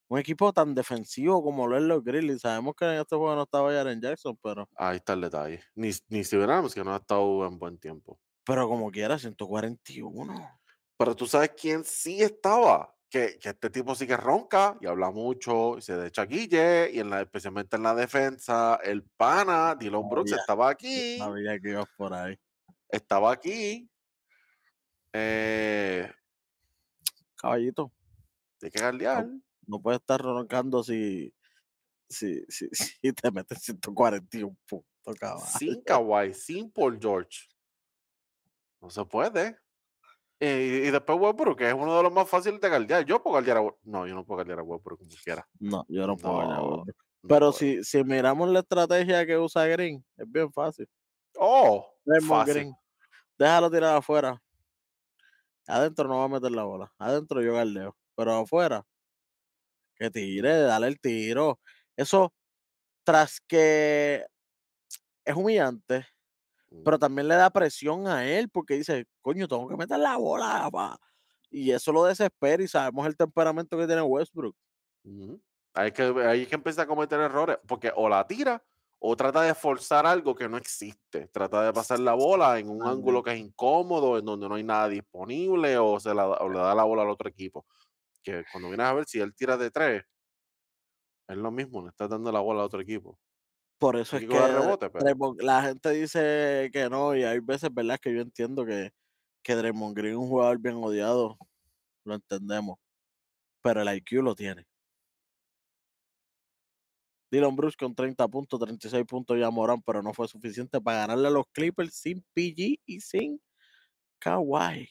[0.09, 2.41] Un equipo tan defensivo como lo es los Grizzlies.
[2.41, 5.61] Sabemos que en este juego no estaba Jaren Jackson, pero, Ahí está el detalle.
[5.75, 8.19] Ni, ni si Adams, que no ha estado en buen tiempo.
[8.43, 10.59] pero como quiera, 141.
[10.97, 12.91] Pero tú sabes quién sí estaba.
[13.07, 16.99] Que, que este tipo sí que ronca y habla mucho y se echa guille y
[16.99, 21.87] en la, especialmente en la defensa, el pana, Dylan Brooks, estaba aquí, sabía que ibas
[21.95, 22.35] por ahí.
[22.89, 23.87] estaba aquí.
[25.19, 26.11] Eh,
[27.35, 27.91] Caballito,
[28.61, 29.27] hay que galdear.
[29.65, 31.33] no puedes estar roncando si,
[32.07, 35.45] si, si, si te metes 141 puntos, caballo.
[35.57, 37.47] Sin Kawhi, sin Paul George.
[38.81, 39.57] No se puede.
[40.39, 43.03] Eh, y, y después Westbrook, que es uno de los más fáciles de galdear.
[43.05, 43.81] Yo puedo galdear a Westbrook.
[43.85, 45.47] No, yo no puedo galdear a Westbrook como quiera.
[45.59, 46.87] No, yo no puedo No, Westbrook.
[46.87, 46.93] no
[47.27, 47.51] Pero puedo.
[47.53, 50.87] si, si miramos la estrategia que usa Green, es bien fácil.
[51.39, 51.87] Oh,
[52.27, 52.53] fácil.
[52.53, 52.73] Green,
[53.39, 54.39] déjalo tirar afuera.
[55.67, 56.93] Adentro no va a meter la bola.
[56.97, 57.95] Adentro yo galdeo.
[58.15, 58.85] Pero afuera,
[59.95, 61.59] que tire, dale el tiro.
[61.95, 62.33] Eso,
[63.03, 64.25] tras que
[65.25, 66.07] es humillante,
[66.83, 70.69] pero también le da presión a él porque dice, coño, tengo que meter la bola.
[70.71, 70.99] pa".
[71.51, 74.55] Y eso lo desespera y sabemos el temperamento que tiene Westbrook.
[75.73, 78.63] Hay que, hay que empezar a cometer errores, porque o la tira
[78.99, 81.27] o trata de forzar algo que no existe.
[81.27, 84.63] Trata de pasar la bola en un ángulo que es incómodo, en donde no hay
[84.63, 87.65] nada disponible, o, se la, o le da la bola al otro equipo.
[88.23, 90.03] Que cuando vienes a ver, si él tira de tres,
[91.27, 93.19] es lo mismo, le está dando la bola al otro equipo.
[93.77, 97.99] Por eso es que rebote, pero la gente dice que no, y hay veces, ¿verdad?
[98.01, 98.91] Que yo entiendo que,
[99.43, 101.37] que Draymond Green es un jugador bien odiado,
[102.03, 102.79] lo entendemos,
[103.61, 104.65] pero el IQ lo tiene.
[107.29, 111.27] Dylan Brooks con 30 puntos, 36 puntos ya Morán, pero no fue suficiente para ganarle
[111.27, 113.41] a los Clippers sin PG y sin
[114.19, 114.89] Kawhi.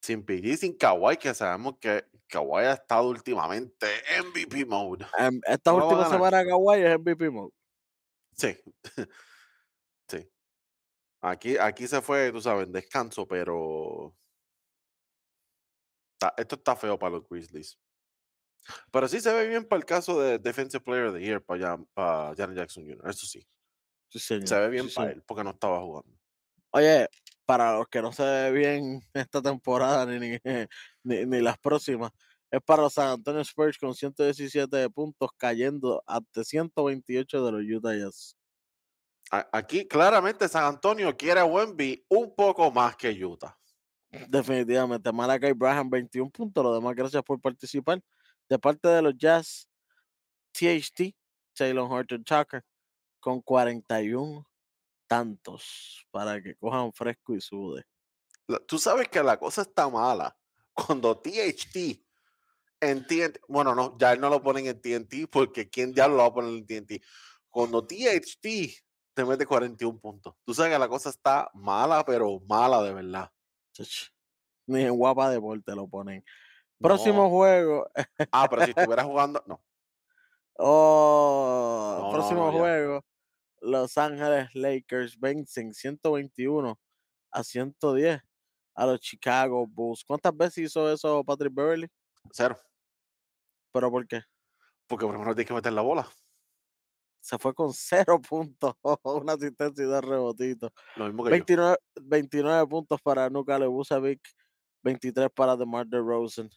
[0.00, 3.86] sin PG, sin Kawhi, que sabemos que Kawhi ha estado últimamente
[4.20, 5.06] MVP mode.
[5.18, 7.52] Em, esta No última semana Kawhi es MVP mode.
[8.36, 8.56] Sí.
[10.08, 10.28] sí.
[11.20, 14.16] Aquí, aquí se fue, tú sabes, en descanso, pero.
[16.14, 17.78] está- esto está feo para los Grizzlies.
[18.90, 21.60] Pero sí se ve bien para el caso de Defensive Player of the Year para,
[21.76, 23.08] Jan- para Jaren Jackson Jr.
[23.10, 23.46] Eso sí.
[24.10, 25.16] Sí, señor, Se ve bien sí, para señor.
[25.18, 26.18] él porque no estaba jugando.
[26.70, 27.08] Oye,
[27.44, 30.38] para los que no se ve bien esta temporada ni, ni,
[31.04, 32.10] ni- ni las próximas,
[32.50, 37.94] es para los San Antonio Spurs con 117 puntos cayendo ante 128 de los Utah
[37.96, 38.36] Jazz.
[39.50, 43.56] Aquí claramente San Antonio quiere a Wemby un poco más que Utah.
[44.28, 47.98] Definitivamente, Malakai Braham 21 puntos, los demás gracias por participar.
[48.52, 49.66] De parte de los Jazz,
[50.52, 51.16] THT,
[51.54, 52.62] Taylor Horton Tucker,
[53.18, 54.46] con 41
[55.06, 57.86] tantos para que cojan fresco y sude.
[58.66, 60.36] Tú sabes que la cosa está mala
[60.74, 61.98] cuando THT
[62.78, 66.16] en TNT, bueno, no, ya él no lo ponen en TNT porque quién ya lo
[66.18, 67.02] va a poner en TNT.
[67.48, 68.42] Cuando THT
[69.14, 73.32] te mete 41 puntos, tú sabes que la cosa está mala, pero mala de verdad.
[74.66, 76.22] Ni en guapa deporte lo ponen.
[76.82, 77.30] Próximo No.
[77.30, 77.88] juego.
[78.32, 79.60] Ah, pero si estuviera jugando, no.
[80.58, 83.04] Oh, No, próximo no, juego.
[83.60, 86.78] Los Ángeles Lakers vencen 121
[87.30, 88.20] a 110
[88.74, 90.04] a los Chicago Bulls.
[90.04, 91.88] ¿Cuántas veces hizo eso Patrick Beverly?
[92.32, 92.56] Cero.
[93.72, 94.22] ¿Pero por qué?
[94.86, 96.06] Porque primero tienes que meter la bola.
[97.20, 98.74] Se fue con cero puntos,
[99.04, 100.72] una asistencia y dos rebotitos.
[100.96, 101.32] Lo mismo que yo.
[101.32, 104.20] 29, 29 puntos para Nukale Vucevic,
[104.82, 106.50] 23 para DeMar DeRozan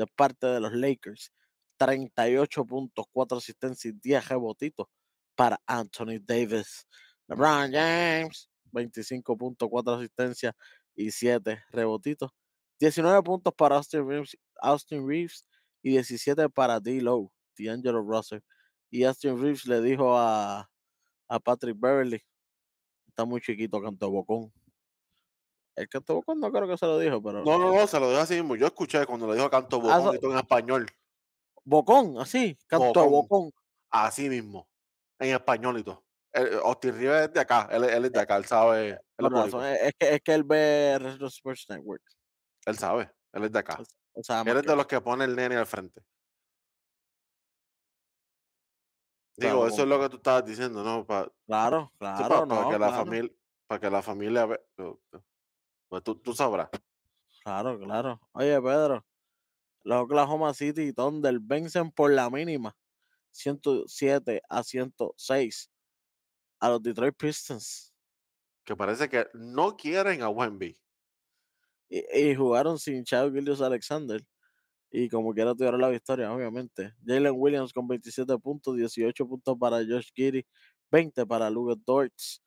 [0.00, 1.30] de parte de los Lakers.
[1.76, 4.86] 38 puntos, 4 asistencias y 10 rebotitos
[5.34, 6.86] para Anthony Davis.
[7.28, 10.54] LeBron James, 25 puntos, 4 asistencias
[10.94, 12.30] y 7 rebotitos.
[12.80, 15.44] 19 puntos para Austin Reeves, Austin Reeves
[15.82, 18.40] y 17 para D-Low, D'Angelo Russell.
[18.90, 20.70] Y Austin Reeves le dijo a,
[21.28, 22.22] a Patrick Beverly,
[23.08, 24.50] está muy chiquito Canto Bocón.
[25.76, 27.44] El Canto Bocón no creo que se lo dijo, pero...
[27.44, 28.56] No, no, no, se lo dijo así mismo.
[28.56, 30.86] Yo escuché cuando lo dijo Canto Ah, Bocón so- en español.
[31.64, 33.10] Bocón, así, Canto Bocón.
[33.10, 33.50] Bocón.
[33.90, 34.68] Así mismo.
[35.18, 36.04] En español y todo.
[36.32, 37.68] El- Austin Rivers es de acá.
[37.70, 38.36] Él, él es de acá.
[38.36, 38.88] Él sabe.
[39.18, 42.02] Él es, es, que, es que él ve Retro Sports Network.
[42.66, 43.10] él sabe.
[43.32, 43.78] Él es de acá.
[43.78, 46.02] Él, es de los que pone el nene al frente.
[49.36, 51.06] Claro, Digo, eso es lo que tú estabas diciendo, ¿no?
[51.06, 53.30] Pa- Claro, para, claro, para no, que la claro, familia,
[53.66, 54.60] para que la familia ve-
[55.90, 56.70] pues tú, tú sabrás.
[57.42, 58.20] claro, claro.
[58.32, 59.04] Oye, Pedro,
[59.84, 62.76] los Oklahoma City Thunder vencen por la mínima
[63.32, 65.70] 107 a 106
[66.60, 67.94] a los Detroit Pistons
[68.64, 70.74] Que parece que no quieren a Wemby.
[71.88, 74.22] y, y jugaron sin Chao Gildius Alexander
[74.90, 76.94] y como quiera tuvieron la victoria, obviamente.
[77.06, 80.46] Jalen Williams con 27 puntos, 18 puntos para Josh Giddy,
[80.90, 82.42] 20 para Lucas Dortz.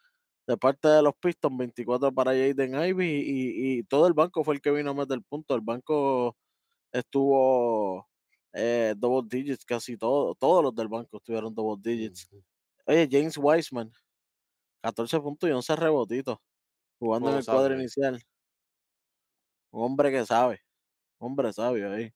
[0.47, 4.55] De parte de los Pistons, 24 para Jaden Ivy y, y todo el banco fue
[4.55, 5.55] el que vino a meter punto.
[5.55, 6.35] El banco
[6.91, 8.07] estuvo
[8.53, 10.35] eh, double digits casi todo.
[10.35, 12.29] Todos los del banco estuvieron double digits.
[12.85, 13.91] Oye, James Wiseman,
[14.81, 16.37] 14 puntos y 11 rebotitos,
[16.99, 18.21] jugando en el cuadro inicial.
[19.71, 20.61] Un hombre que sabe,
[21.19, 22.13] un hombre sabio ahí.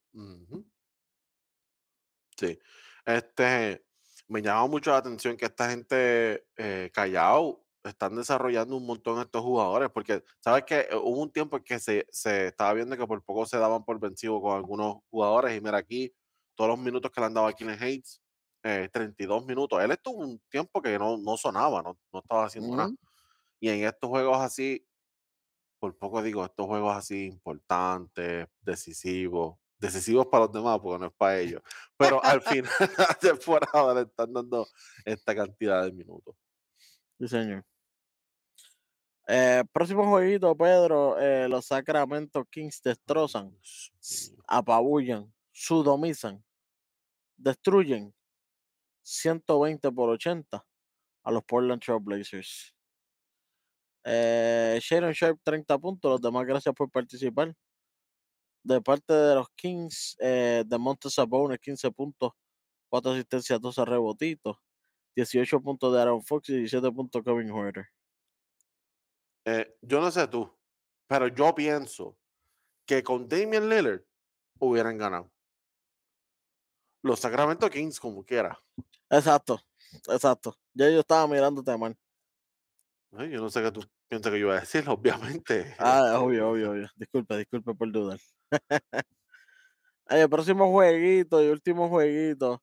[2.38, 2.60] Sí.
[3.06, 3.86] Este,
[4.28, 9.42] me llama mucho la atención que esta gente eh, callado están desarrollando un montón estos
[9.42, 13.08] jugadores, porque sabes que eh, hubo un tiempo en que se, se estaba viendo que
[13.08, 16.14] por poco se daban por vencido con algunos jugadores, y mira aquí,
[16.56, 18.22] todos los minutos que le han dado a Keenan Hayes,
[18.64, 19.82] eh, 32 minutos.
[19.82, 22.90] Él estuvo un tiempo que no, no sonaba, no, no estaba haciendo nada.
[22.90, 22.98] Ujú.
[23.60, 24.86] Y en estos juegos así,
[25.80, 31.14] por poco digo, estos juegos así importantes, decisivos, decisivos para los demás, porque no es
[31.14, 31.62] para ellos,
[31.96, 32.72] pero al final
[33.22, 34.68] de temporada le están dando
[35.06, 36.36] esta cantidad de minutos.
[37.20, 37.66] Sí, señor.
[39.30, 41.20] Eh, próximo jueguito, Pedro.
[41.20, 43.54] eh, los Sacramento Kings destrozan,
[44.48, 46.42] apabullan, sudomizan,
[47.36, 48.14] destruyen
[49.04, 50.66] 120 por 80
[51.24, 52.74] a los Portland Trail Blazers.
[54.06, 56.12] Eh, Sharon Sharp, 30 puntos.
[56.12, 57.54] Los demás, gracias por participar.
[58.64, 62.32] De parte de los Kings, de Montes Sabonis, 15 puntos,
[62.90, 64.58] 4 asistencias, 12 rebotitos,
[65.16, 67.88] 18 puntos de Aaron Fox y 17 puntos Kevin Huerter.
[69.50, 70.54] Eh, yo no sé tú,
[71.08, 72.18] pero yo pienso
[72.86, 74.02] que con Damian Lillard
[74.60, 75.32] hubieran ganado.
[77.02, 78.62] Los Sacramento Kings, como quiera.
[79.10, 79.62] Exacto,
[80.10, 80.58] exacto.
[80.74, 81.98] Ya yo estaba mirándote mal.
[83.14, 85.74] Ay, Yo no sé qué tú piensas que yo iba a decir, obviamente.
[85.80, 86.90] Ah, obvio, obvio, obvio.
[86.98, 88.20] Disculpe, disculpe por dudar.
[90.10, 92.62] el próximo jueguito y último jueguito.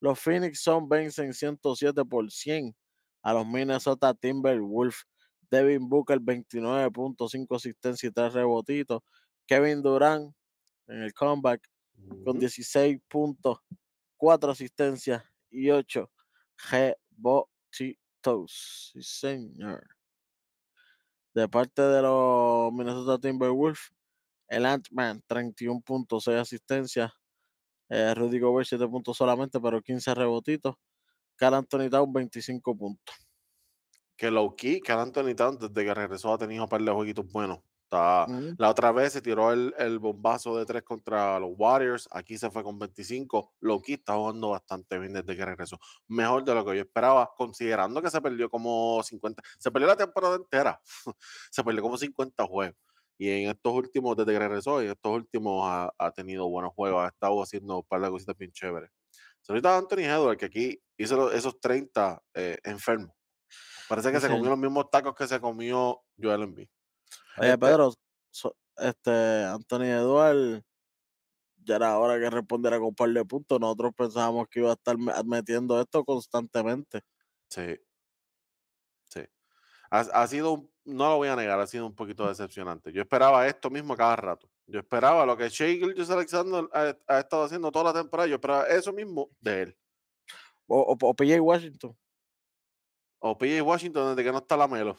[0.00, 2.74] Los Phoenix Suns vencen 107 por 100
[3.22, 5.06] a los Minnesota Timberwolves.
[5.52, 9.02] Devin Booker 29.5 asistencia y 3 rebotitos.
[9.46, 10.34] Kevin Durant
[10.86, 11.68] en el comeback
[12.24, 12.38] con Ujú.
[12.38, 13.58] 16 puntos,
[14.16, 16.10] 4 asistencias y 8
[16.70, 17.50] rebotitos.
[18.92, 19.86] Sí, señor.
[21.34, 23.92] De parte de los Minnesota Timberwolves,
[24.48, 27.12] el Ant-Man, 31 puntos, 6 asistencias.
[27.90, 30.76] Eh, Rudy Gobert, 7 puntos solamente, pero 15 rebotitos.
[31.36, 33.14] Carl Anthony Town, 25 puntos.
[34.22, 37.26] Que low key, que Anthony Town desde que regresó ha tenido un par de jueguitos
[37.32, 37.58] buenos.
[37.82, 38.54] Está, Ujú.
[38.56, 42.08] la otra vez se tiró el, el bombazo de tres contra los Warriors.
[42.12, 43.54] Aquí se fue con 25.
[43.58, 45.76] Low key está jugando bastante bien desde que regresó.
[46.06, 49.42] Mejor de lo que yo esperaba, considerando que se perdió como 50.
[49.58, 50.80] Se perdió la temporada entera.
[51.50, 52.76] se perdió como 50 juegos.
[53.18, 57.02] Y en estos últimos, desde que regresó, en estos últimos ha, ha tenido buenos juegos.
[57.02, 58.90] Ha estado haciendo un par de cositas bien chéveres.
[59.40, 63.10] So, ahorita Anthony Edwards, que aquí hizo esos 30 eh, enfermos.
[63.88, 66.68] Parece que Sí, se comió los mismos tacos que se comió Joel Embiid.
[67.38, 67.92] Oye, Este, Pedro,
[68.30, 70.62] so- este, Anthony Eduard,
[71.64, 73.60] ya era hora que respondiera con un par de puntos.
[73.60, 77.02] Nosotros pensábamos que iba a estar metiendo esto constantemente.
[77.48, 77.78] Sí.
[79.08, 79.20] Sí.
[79.90, 82.92] Ha, ha sido, un- no lo voy a negar, ha sido un poquito decepcionante.
[82.92, 84.48] Yo esperaba esto mismo cada rato.
[84.66, 88.26] Yo esperaba lo que Shea Gilgeous Alexander ha, ha estado haciendo toda la temporada.
[88.28, 89.78] Yo esperaba eso mismo de él.
[90.66, 91.96] O, o, o PJ Washington.
[93.24, 94.98] O PJ Washington desde que no está la Melo.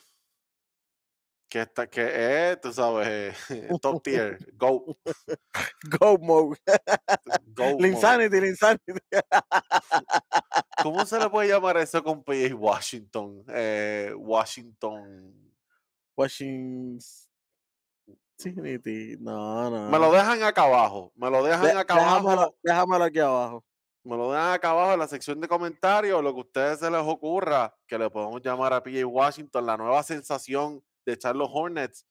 [1.49, 3.37] que, está, que es, tú sabes,
[3.81, 4.83] top tier, go,
[5.99, 6.57] Go mode.
[7.55, 7.63] go.
[7.65, 7.87] La mode.
[7.89, 8.93] insanity, la insanity.
[10.81, 13.43] ¿Cómo se le puede llamar eso con PJ Washington?
[13.49, 15.53] Eh, Washington.
[16.17, 16.99] Washington.
[19.19, 19.89] No, no.
[19.89, 21.11] Me lo dejan acá abajo.
[21.15, 22.55] Me lo dejan De- acá déjamelo, abajo.
[22.63, 23.63] déjamelo aquí abajo.
[24.03, 26.21] Me lo dejan acá abajo en la sección de comentarios.
[26.21, 29.77] Lo que a ustedes se les ocurra, que le podemos llamar a PJ Washington la
[29.77, 32.05] nueva sensación de echar los Hornets.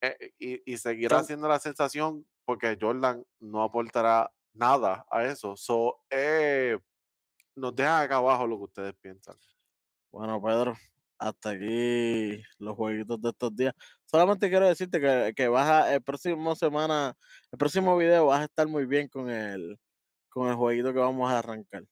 [0.00, 5.56] eh, y, y seguirá siendo la sensación porque Jordan no aportará nada a eso.
[5.56, 6.78] So, eh,
[7.56, 9.36] nos dejan acá abajo lo que ustedes piensan.
[10.12, 10.74] Bueno, Pedro,
[11.18, 13.74] hasta aquí los jueguitos de estos días.
[14.04, 17.16] Solamente quiero decirte que, que vas a, el próximo semana,
[17.52, 19.78] el próximo video vas a estar muy bien con el,
[20.36, 21.86] con el jueguito que vamos a arrancar.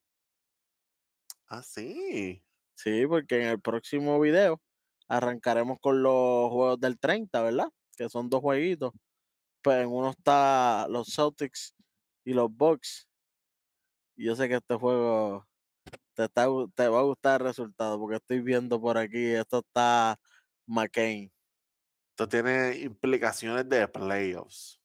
[1.46, 2.44] Ah, sí.
[2.74, 4.60] Sí, porque en el próximo video
[5.08, 7.68] arrancaremos con los juegos del 30, ¿verdad?
[7.96, 8.92] Que son dos jueguitos.
[9.62, 11.74] Pues en uno está los Celtics
[12.22, 13.08] y los Bucks.
[14.14, 15.46] Y yo sé que este juego
[16.12, 20.20] te, está te va a gustar el resultado, porque estoy viendo por aquí, esto está
[20.66, 21.32] McCain.
[22.10, 24.83] Esto tiene implicaciones de playoffs.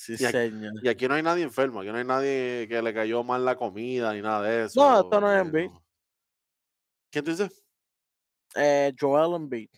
[0.00, 0.72] Sí, Y aquí- señor.
[0.82, 3.54] Y aquí no hay nadie enfermo, aquí no hay nadie que le cayó mal la
[3.56, 4.80] comida ni nada de eso.
[4.80, 5.70] No, esto no es eh, Embiid.
[5.70, 5.84] no.
[7.10, 7.62] ¿Quién tú dices?
[8.54, 9.68] Eh, Joel Embiid.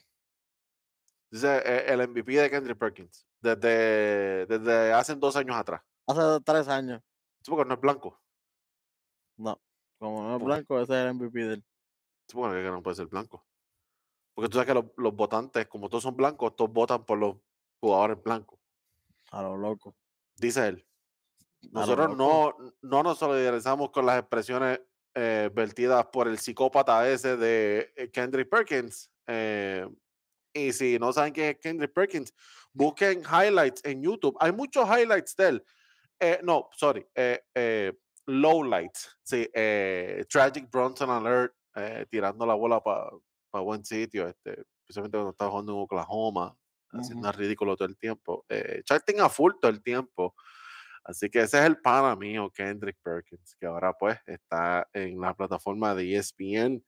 [1.29, 3.27] Dice eh, el MVP de Kendrick Perkins.
[3.41, 5.83] Desde, desde hace dos años atrás.
[6.07, 7.03] Hace tres años.
[7.43, 8.23] Sí, porque no es blanco.
[9.39, 9.61] No.
[9.99, 11.65] Como no es blanco, ese es el MVP del.
[12.29, 13.45] Sí, porque que no puede ser blanco.
[14.35, 17.39] Porque tú sabes que los, los votantes, como todos son blancos, todos votan por los
[17.81, 18.61] jugadores blancos.
[19.33, 19.97] A lo loco.
[20.37, 20.87] Dice él.
[21.63, 24.81] A lo Nosotros no, no nos solidarizamos con las expresiones
[25.15, 29.11] eh, vertidas por el psicópata ese de eh, Kendrick Perkins.
[29.27, 29.87] eh,
[30.55, 32.35] y si no saben quién es Kendrick Perkins,
[32.73, 34.37] busquen highlights en YouTube.
[34.39, 35.65] Hay muchos highlights de él.
[36.21, 37.07] Eh, no, sorry.
[37.15, 37.93] Eh, eh,
[38.27, 39.19] lowlights.
[39.23, 39.49] Sí,
[40.29, 41.55] Tragic Bronson Alert,
[42.11, 43.11] tirando la bola para
[43.63, 46.57] buen sitio, este, especialmente cuando estaba jugando en Oklahoma,
[46.93, 48.45] haciendo ridículo todo el tiempo.
[48.49, 50.35] Eh, charting a full todo el tiempo.
[51.05, 55.35] Así que ese es el pana mío, Kendrick Perkins, que ahora pues está en la
[55.35, 56.85] plataforma de ESPN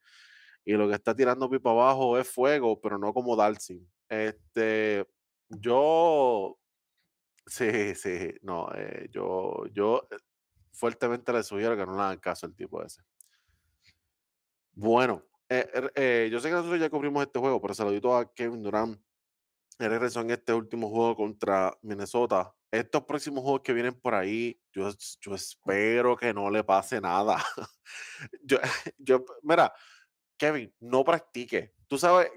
[0.64, 3.90] y lo que está tirando pipa abajo es fuego, pero no como Dalsin.
[4.08, 5.06] Este,
[5.48, 6.58] yo,
[7.46, 10.16] sí, sí, no, eh, yo, yo eh,
[10.72, 13.02] fuertemente le sugiero que no le hagan caso al tipo ese.
[14.72, 18.62] Bueno, eh, eh, yo sé que nosotros ya cubrimos este juego, pero saludito a Kevin
[18.62, 19.00] Durant.
[19.78, 22.52] Él regresó en este último juego contra Minnesota.
[22.70, 24.88] Estos próximos juegos que vienen por ahí, yo,
[25.20, 27.36] yo espero que no le pase nada.
[28.42, 28.58] yo,
[28.98, 29.72] yo, mira,
[30.38, 31.72] Kevin, no practique.
[31.88, 32.30] Tú sabes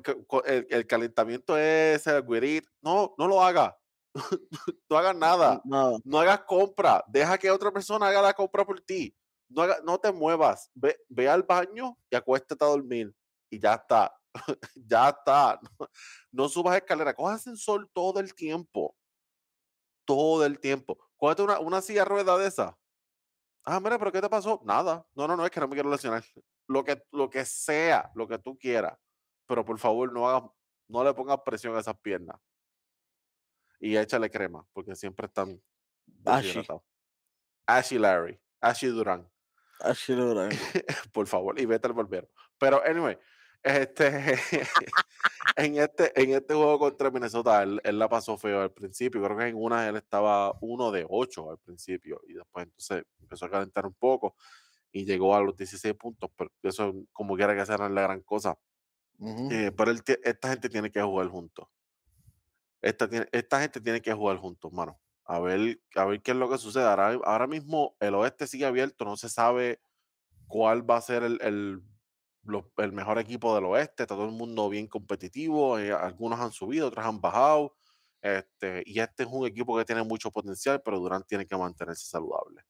[0.45, 2.65] el, el calentamiento es el guirit.
[2.81, 3.77] No, no lo haga.
[4.89, 5.61] no hagas nada.
[5.63, 7.03] No, No hagas compra.
[7.07, 9.15] Deja que otra persona haga la compra por ti.
[9.49, 10.69] No, haga- no te muevas.
[10.73, 13.13] Ve, ve al baño y acuéstate a dormir.
[13.49, 14.13] Y ya está.
[14.75, 15.59] ya está.
[15.61, 15.87] No,
[16.31, 17.13] no subas escalera.
[17.13, 18.95] Cojas el sol todo el tiempo.
[20.05, 20.97] Todo el tiempo.
[21.17, 22.77] Cógete una, una silla rueda de esa.
[23.63, 24.61] Ah, mira, pero ¿qué te pasó?
[24.63, 25.05] Nada.
[25.13, 26.23] No, no, no, es que no me quiero lesionar.
[26.67, 28.97] Lo que, lo que sea, lo que tú quieras.
[29.45, 30.49] Pero por favor, no hagas,
[30.87, 32.39] no le pongas presión a esas piernas.
[33.79, 35.61] Y échale crema, porque siempre están
[36.25, 36.65] Ashy.
[37.65, 39.29] Ashy Larry, Ashy Durán,
[39.79, 40.33] Así lo
[41.13, 42.27] por favor, y vete al barbero.
[42.57, 43.17] Pero, anyway,
[43.63, 44.07] este,
[45.57, 49.23] en, este, en este juego contra Minnesota, él, él la pasó feo al principio.
[49.23, 53.45] Creo que en una él estaba uno de 8 al principio, y después entonces empezó
[53.45, 54.35] a calentar un poco
[54.91, 58.01] y llegó a los 16 puntos, pero eso como quiera que sea no es la
[58.01, 58.57] gran cosa.
[59.19, 61.67] Eh, pero él esta gente tiene que jugar juntos.
[62.81, 63.07] Esta,
[63.59, 64.99] gente tiene que jugar juntos, mano.
[65.25, 66.85] A ver, a ver qué es lo que sucede.
[66.85, 69.81] Ahora, ahora mismo el oeste sigue abierto, no se sabe
[70.47, 71.81] cuál va a ser el, el,
[72.47, 74.03] lo- el mejor equipo del oeste.
[74.03, 75.79] Está todo el mundo bien competitivo.
[75.79, 77.75] eh, algunos han subido, otros han bajado.
[78.21, 82.07] Este, y este es un equipo que tiene mucho potencial, pero Durant tiene que mantenerse
[82.07, 82.63] saludable.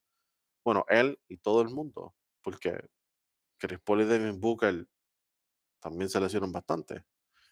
[0.63, 2.89] Bueno, él y todo el mundo, porque
[3.59, 4.87] Chris Paul y Devin Booker
[5.81, 7.05] también se lesionan bastante.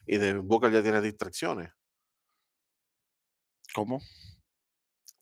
[0.08, 1.72] Y Devin Booker ya tiene distracciones.
[3.74, 4.00] ¿Cómo?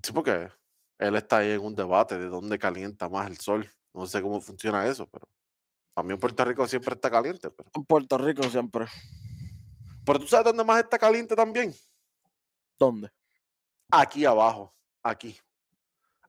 [0.04, 0.50] Sí, porque
[1.00, 3.70] él está ahí en un debate de dónde calienta más el sol.
[3.94, 5.28] No sé cómo funciona eso, pero
[5.94, 7.50] también Puerto Rico siempre está caliente.
[7.52, 8.86] Pero, En Puerto Rico siempre.
[10.06, 11.74] pero tú sabes dónde más está caliente también.
[12.78, 13.10] ¿Dónde?
[13.92, 14.74] Aquí abajo,
[15.04, 15.38] aquí.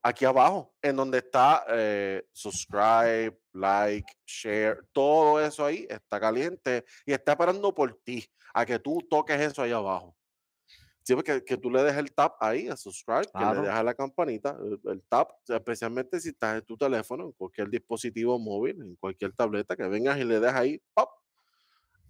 [0.03, 7.12] Aquí abajo, en donde está eh, subscribe, like, share, todo eso ahí está caliente y
[7.15, 10.15] está esperando por ti, a que tú toques eso ahí abajo.
[11.07, 13.95] Sí, porque que tú le des el tap ahí a subscribe, que le dejas la
[13.95, 18.97] campanita, el, el tap, especialmente si estás en tu teléfono, en cualquier dispositivo móvil, en
[18.97, 21.11] cualquier tableta, que vengas y le des ahí, ¡pop!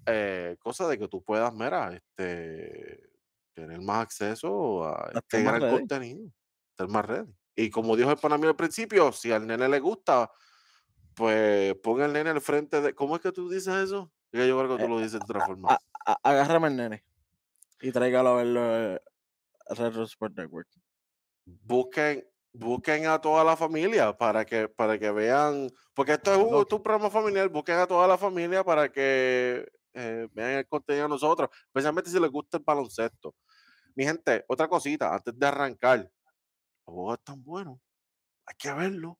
[0.07, 3.11] eh, cosa de que tú puedas, mira, este,
[3.55, 5.79] tener más acceso a este gran ready.
[5.79, 6.31] contenido,
[6.71, 7.33] estar más ready.
[7.57, 10.31] Y como dijo el pana mío al principio, si al nene le gusta,
[11.15, 12.95] pues pon al nene al frente de.
[12.95, 14.13] ¿Cómo es que tú dices eso?
[14.33, 15.71] Que yo creo que tú Eh, lo dices de otra forma.
[15.71, 17.05] a a agárrame al nene
[17.81, 18.61] y tráigalo a verlo,
[18.95, 19.01] eh,
[19.69, 20.69] a Retro Sport Network.
[21.47, 26.45] Busquen, busquen a toda la familia para que, para que vean, porque esto es un,
[26.45, 26.63] Claro.
[26.63, 30.69] esto es un programa familiar, busquen a toda la familia para que eh, vean el
[30.69, 33.35] contenido de nosotros, especialmente si les gusta el baloncesto.
[33.95, 35.99] Mi gente, otra cosita, antes de arrancar,
[36.87, 37.79] los juegos están buenos,
[38.47, 39.19] hay que verlo.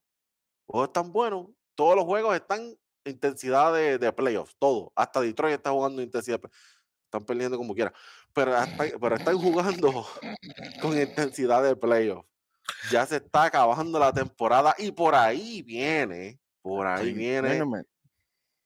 [0.67, 2.75] Los juegos están buenos, todos los juegos están
[3.05, 4.93] intensidad de, de playoffs, todo.
[4.97, 6.41] Hasta Detroit está jugando intensidad.
[7.05, 7.93] Están perdiendo como quiera,
[8.35, 10.07] pero, hasta- pero están jugando
[10.81, 12.29] con intensidad de playoffs.
[12.91, 17.89] Ya se está acabando la temporada y por ahí viene, por ahí Play viene Tournament.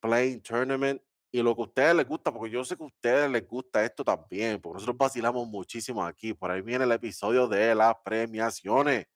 [0.00, 1.02] Playing Tournament
[1.32, 3.84] y lo que a ustedes les gusta, porque yo sé que a ustedes les gusta
[3.84, 6.32] esto también, porque nosotros vacilamos muchísimo aquí.
[6.32, 9.06] Por ahí viene el episodio de las premiaciones.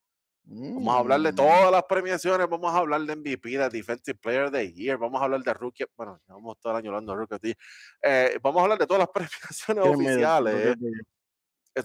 [0.45, 4.19] Vamos a hablar de Mm, todas las premiaciones, vamos a hablar de MVP, de Defensive
[4.19, 7.13] Player of the Year, vamos a hablar de Rookie, bueno, llevamos todo el año hablando
[7.13, 7.55] de Rookie.
[8.01, 9.09] Eh, vamos a hablar de todas las
[9.77, 10.55] premiaciones oficiales.
[10.55, 10.75] Eh.
[10.79, 11.05] Year.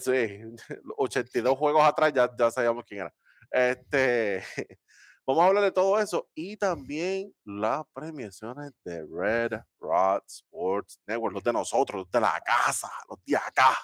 [0.00, 3.14] Sí, 82 juegos atrás ya, ya sabíamos quién era.
[3.50, 4.42] Este,
[5.26, 11.34] vamos a hablar de todo eso y también las premiaciones de Red Rod Sports Network,
[11.34, 13.76] los de nosotros, los de la casa, los de acá.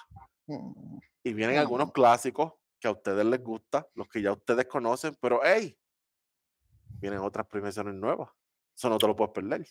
[0.47, 5.15] Mm, Y vienen algunos clásicos que a ustedes les gusta, los que ya ustedes conocen,
[5.19, 5.77] pero hey,
[6.99, 8.29] vienen otras premiaciones nuevas.
[8.75, 9.67] Eso no te lo puedes perder.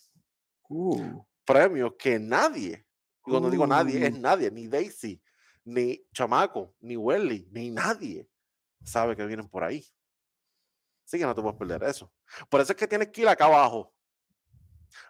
[0.68, 2.86] uh, Premios que nadie,
[3.26, 4.20] y cuando digo nadie, es uh.
[4.20, 5.22] nadie, ni Daisy,
[5.64, 8.28] ni Chamaco, ni Welly, ni nadie
[8.82, 9.84] sabe que vienen por ahí.
[11.04, 12.10] Así que no te puedes perder eso.
[12.48, 13.94] Por eso es que tienes que ir acá abajo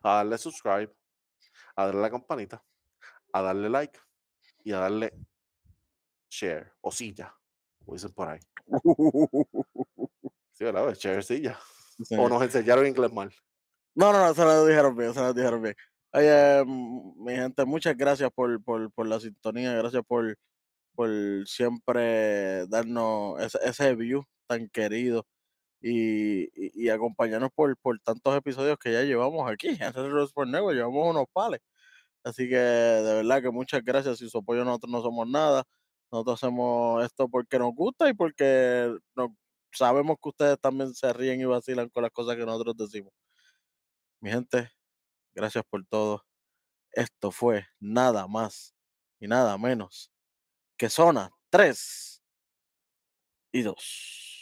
[0.03, 0.93] a darle subscribe,
[1.77, 2.65] a darle la campanita,
[3.33, 3.99] a darle like
[4.65, 5.13] y a darle
[6.29, 7.33] share o silla,
[7.85, 8.41] como dicen por ahí.
[10.57, 10.95] Sí, ¿verdad?
[10.95, 11.59] Share silla.
[12.05, 12.15] Sí.
[12.17, 13.35] O nos enseñaron inglés mal.
[13.97, 15.75] No, no, no, se lo dijeron bien, se lo dijeron bien.
[16.13, 20.39] Oye, mi gente, muchas gracias por, por, por la sintonía, gracias por,
[20.95, 21.11] por
[21.47, 25.27] siempre darnos ese, ese view tan querido
[25.81, 29.93] y, y, y acompañarnos por, por tantos episodios que ya llevamos aquí en
[30.73, 31.61] llevamos unos pales.
[32.25, 35.65] Así que de verdad que muchas gracias, sin su apoyo nosotros no somos nada,
[36.15, 38.97] nosotros hacemos esto porque nos gusta y porque
[39.73, 43.13] sabemos que ustedes también se ríen y vacilan con las cosas que nosotros decimos.
[44.21, 44.71] Mi gente,
[45.35, 46.25] gracias por todo.
[46.93, 48.77] Esto fue nada más
[49.19, 50.13] y nada menos
[50.77, 52.23] que Zona 3
[53.51, 54.34] y 2.